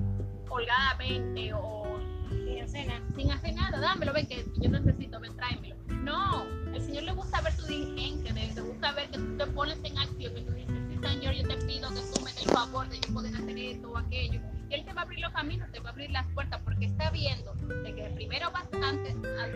holgadamente 0.48 1.52
o 1.54 1.98
sin 2.30 2.60
hacer, 2.62 3.02
sin 3.14 3.30
hacer 3.30 3.54
nada, 3.54 3.78
dámelo, 3.78 4.12
ven 4.12 4.26
que 4.26 4.44
yo 4.60 4.70
necesito, 4.70 5.20
ven, 5.20 5.36
tráemelo. 5.36 5.76
No, 6.02 6.44
el 6.72 6.80
Señor 6.80 7.04
le 7.04 7.12
gusta 7.12 7.40
ver 7.42 7.56
tu 7.56 7.66
diligencia, 7.66 8.32
le 8.32 8.60
gusta 8.62 8.92
ver 8.92 9.10
que 9.10 9.18
tú 9.18 9.36
te 9.36 9.46
pones 9.48 9.78
en 9.84 9.98
acción, 9.98 10.34
que 10.34 10.40
tú 10.40 10.52
dices, 10.52 10.74
sí, 10.88 10.98
Señor, 10.98 11.34
yo 11.34 11.48
te 11.48 11.56
pido 11.66 11.88
que 11.90 12.00
tú 12.00 12.20
me 12.24 12.32
des 12.32 12.46
el 12.46 12.52
favor 12.52 12.88
de 12.88 13.00
yo 13.00 13.12
poder 13.12 13.34
hacer 13.34 13.58
esto 13.58 13.90
o 13.90 13.98
aquello 13.98 14.40
él 14.70 14.84
te 14.84 14.92
va 14.92 15.02
a 15.02 15.04
abrir 15.04 15.20
los 15.20 15.32
caminos, 15.32 15.70
te 15.72 15.80
va 15.80 15.90
a 15.90 15.92
abrir 15.92 16.10
las 16.10 16.26
puertas, 16.28 16.60
porque 16.64 16.86
está 16.86 17.10
viendo 17.10 17.52
de 17.54 17.94
que 17.94 18.02
primero 18.14 18.50
vas 18.50 18.68
antes 18.82 19.14
a 19.16 19.46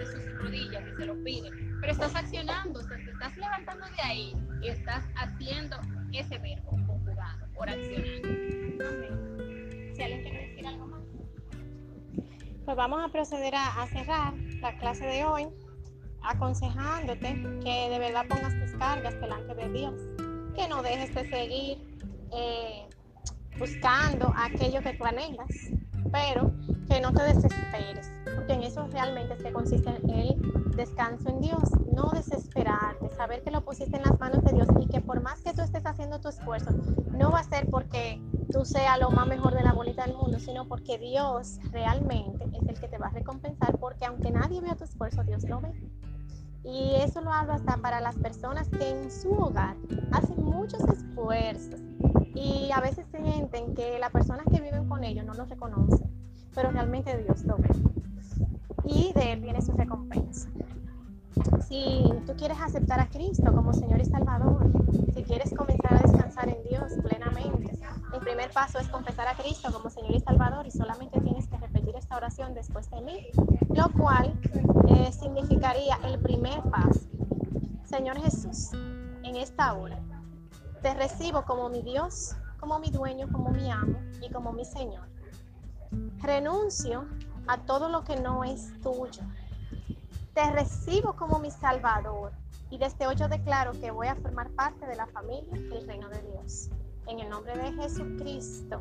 sigue. 1.30 1.50
Pero 1.80 1.92
estás 1.92 2.14
accionando, 2.14 2.80
o 2.80 2.82
sea, 2.82 2.96
te 2.96 3.10
estás 3.10 3.36
levantando 3.36 3.86
de 3.86 4.02
ahí 4.02 4.36
y 4.62 4.68
estás 4.68 5.04
haciendo 5.16 5.76
ese 6.12 6.38
verbo 6.38 6.70
conjugado, 6.70 7.46
por 7.54 7.68
accionando. 7.68 8.28
Si 9.94 10.02
alguien 10.02 10.22
quiere 10.22 10.48
decir 10.48 10.66
algo 10.66 10.86
más. 10.86 11.00
Pues 12.64 12.76
vamos 12.76 13.04
a 13.04 13.08
proceder 13.08 13.54
a, 13.54 13.82
a 13.82 13.86
cerrar 13.88 14.34
la 14.60 14.76
clase 14.78 15.06
de 15.06 15.24
hoy 15.24 15.48
aconsejándote 16.22 17.42
que 17.64 17.88
de 17.90 17.98
verdad 17.98 18.26
pongas 18.28 18.54
tus 18.60 18.72
cargas 18.78 19.18
delante 19.20 19.54
de 19.54 19.72
Dios, 19.72 19.94
que 20.54 20.68
no 20.68 20.82
dejes 20.82 21.14
de 21.14 21.30
seguir 21.30 21.78
eh, 22.32 22.86
buscando 23.58 24.32
aquello 24.36 24.80
que 24.82 24.94
tú 24.94 25.04
anhelas, 25.04 25.48
pero 26.12 26.50
que 26.88 27.00
no 27.00 27.12
te 27.12 27.22
desesperes, 27.22 28.12
porque 28.34 28.54
en 28.54 28.62
eso 28.62 28.86
realmente 28.90 29.36
se 29.38 29.52
consiste 29.52 29.90
el 29.90 30.00
descanso 30.76 31.28
en 31.28 31.40
Dios, 31.40 31.62
no 31.94 32.10
desesperarte, 32.10 33.10
saber 33.14 33.42
que 33.42 33.50
lo 33.50 33.62
pusiste 33.64 33.96
en 33.96 34.02
las 34.02 34.18
manos 34.18 34.42
de 34.44 34.52
Dios 34.52 34.68
y 34.80 34.86
que 34.88 35.00
por 35.00 35.20
más 35.20 35.42
que 35.42 35.52
tú 35.52 35.62
estés 35.62 35.84
haciendo 35.84 36.20
tu 36.20 36.28
esfuerzo, 36.28 36.70
no 37.12 37.30
va 37.30 37.40
a 37.40 37.44
ser 37.44 37.68
porque 37.70 38.20
tú 38.50 38.64
seas 38.64 38.98
lo 38.98 39.10
más 39.10 39.26
mejor 39.26 39.54
de 39.54 39.62
la 39.62 39.72
bolita 39.72 40.06
del 40.06 40.16
mundo, 40.16 40.38
sino 40.38 40.66
porque 40.66 40.98
Dios 40.98 41.58
realmente 41.70 42.44
es 42.52 42.68
el 42.68 42.80
que 42.80 42.88
te 42.88 42.98
va 42.98 43.08
a 43.08 43.10
recompensar, 43.10 43.78
porque 43.78 44.06
aunque 44.06 44.30
nadie 44.30 44.60
vea 44.60 44.74
tu 44.74 44.84
esfuerzo, 44.84 45.22
Dios 45.22 45.44
lo 45.44 45.60
ve. 45.60 45.72
Y 46.64 46.94
eso 46.96 47.20
lo 47.20 47.32
hablo 47.32 47.54
hasta 47.54 47.76
para 47.78 48.00
las 48.00 48.16
personas 48.16 48.68
que 48.68 48.90
en 48.90 49.10
su 49.10 49.32
hogar 49.32 49.76
hacen 50.12 50.44
muchos 50.44 50.80
esfuerzos 50.88 51.80
y 52.34 52.70
a 52.72 52.80
veces 52.80 53.06
sienten 53.10 53.74
que 53.74 53.98
las 53.98 54.10
personas 54.10 54.44
que 54.50 54.60
viven 54.60 54.88
con 54.88 55.02
ellos 55.04 55.24
no 55.24 55.34
los 55.34 55.48
reconocen, 55.48 56.10
pero 56.54 56.70
realmente 56.70 57.16
Dios 57.22 57.44
lo 57.44 57.56
ve. 57.56 57.70
Y 58.84 59.12
de 59.12 59.32
Él 59.32 59.40
viene 59.40 59.62
su 59.62 59.72
recompensa. 59.72 60.48
Si 61.68 62.04
tú 62.26 62.34
quieres 62.36 62.58
aceptar 62.60 63.00
a 63.00 63.08
Cristo 63.08 63.52
como 63.54 63.72
Señor 63.72 64.00
y 64.00 64.04
Salvador, 64.04 64.70
si 65.14 65.22
quieres 65.22 65.54
comenzar 65.54 65.94
a 65.94 66.02
descansar 66.02 66.48
en 66.48 66.62
Dios 66.64 66.92
plenamente, 67.02 67.78
el 68.12 68.20
primer 68.20 68.50
paso 68.50 68.78
es 68.78 68.88
confesar 68.88 69.28
a 69.28 69.34
Cristo 69.34 69.72
como 69.72 69.88
Señor 69.88 70.14
y 70.14 70.20
Salvador 70.20 70.66
y 70.66 70.70
solamente 70.70 71.20
tienes 71.20 71.46
que 71.46 71.56
repetir 71.58 71.94
esta 71.96 72.16
oración 72.16 72.54
después 72.54 72.90
de 72.90 73.00
mí, 73.02 73.26
lo 73.74 73.88
cual 73.92 74.38
eh, 74.88 75.12
significaría 75.12 75.98
el 76.04 76.18
primer 76.18 76.60
paso. 76.64 77.08
Señor 77.84 78.18
Jesús, 78.20 78.72
en 79.22 79.36
esta 79.36 79.72
hora 79.74 79.98
te 80.82 80.94
recibo 80.94 81.44
como 81.44 81.68
mi 81.68 81.82
Dios, 81.82 82.34
como 82.58 82.78
mi 82.78 82.90
dueño, 82.90 83.28
como 83.30 83.50
mi 83.50 83.70
amo 83.70 83.98
y 84.20 84.30
como 84.30 84.52
mi 84.52 84.64
Señor. 84.64 85.08
Renuncio 86.18 87.06
a 87.46 87.58
todo 87.58 87.88
lo 87.88 88.04
que 88.04 88.16
no 88.16 88.44
es 88.44 88.72
tuyo. 88.80 89.22
Te 90.34 90.48
recibo 90.52 91.14
como 91.14 91.40
mi 91.40 91.50
Salvador 91.50 92.32
y 92.70 92.78
desde 92.78 93.06
hoy 93.06 93.16
yo 93.16 93.28
declaro 93.28 93.72
que 93.72 93.90
voy 93.90 94.06
a 94.06 94.14
formar 94.14 94.48
parte 94.50 94.86
de 94.86 94.94
la 94.94 95.06
familia 95.06 95.52
del 95.52 95.86
reino 95.86 96.08
de 96.08 96.22
Dios. 96.22 96.70
En 97.08 97.18
el 97.18 97.28
nombre 97.28 97.56
de 97.56 97.72
Jesucristo. 97.72 98.78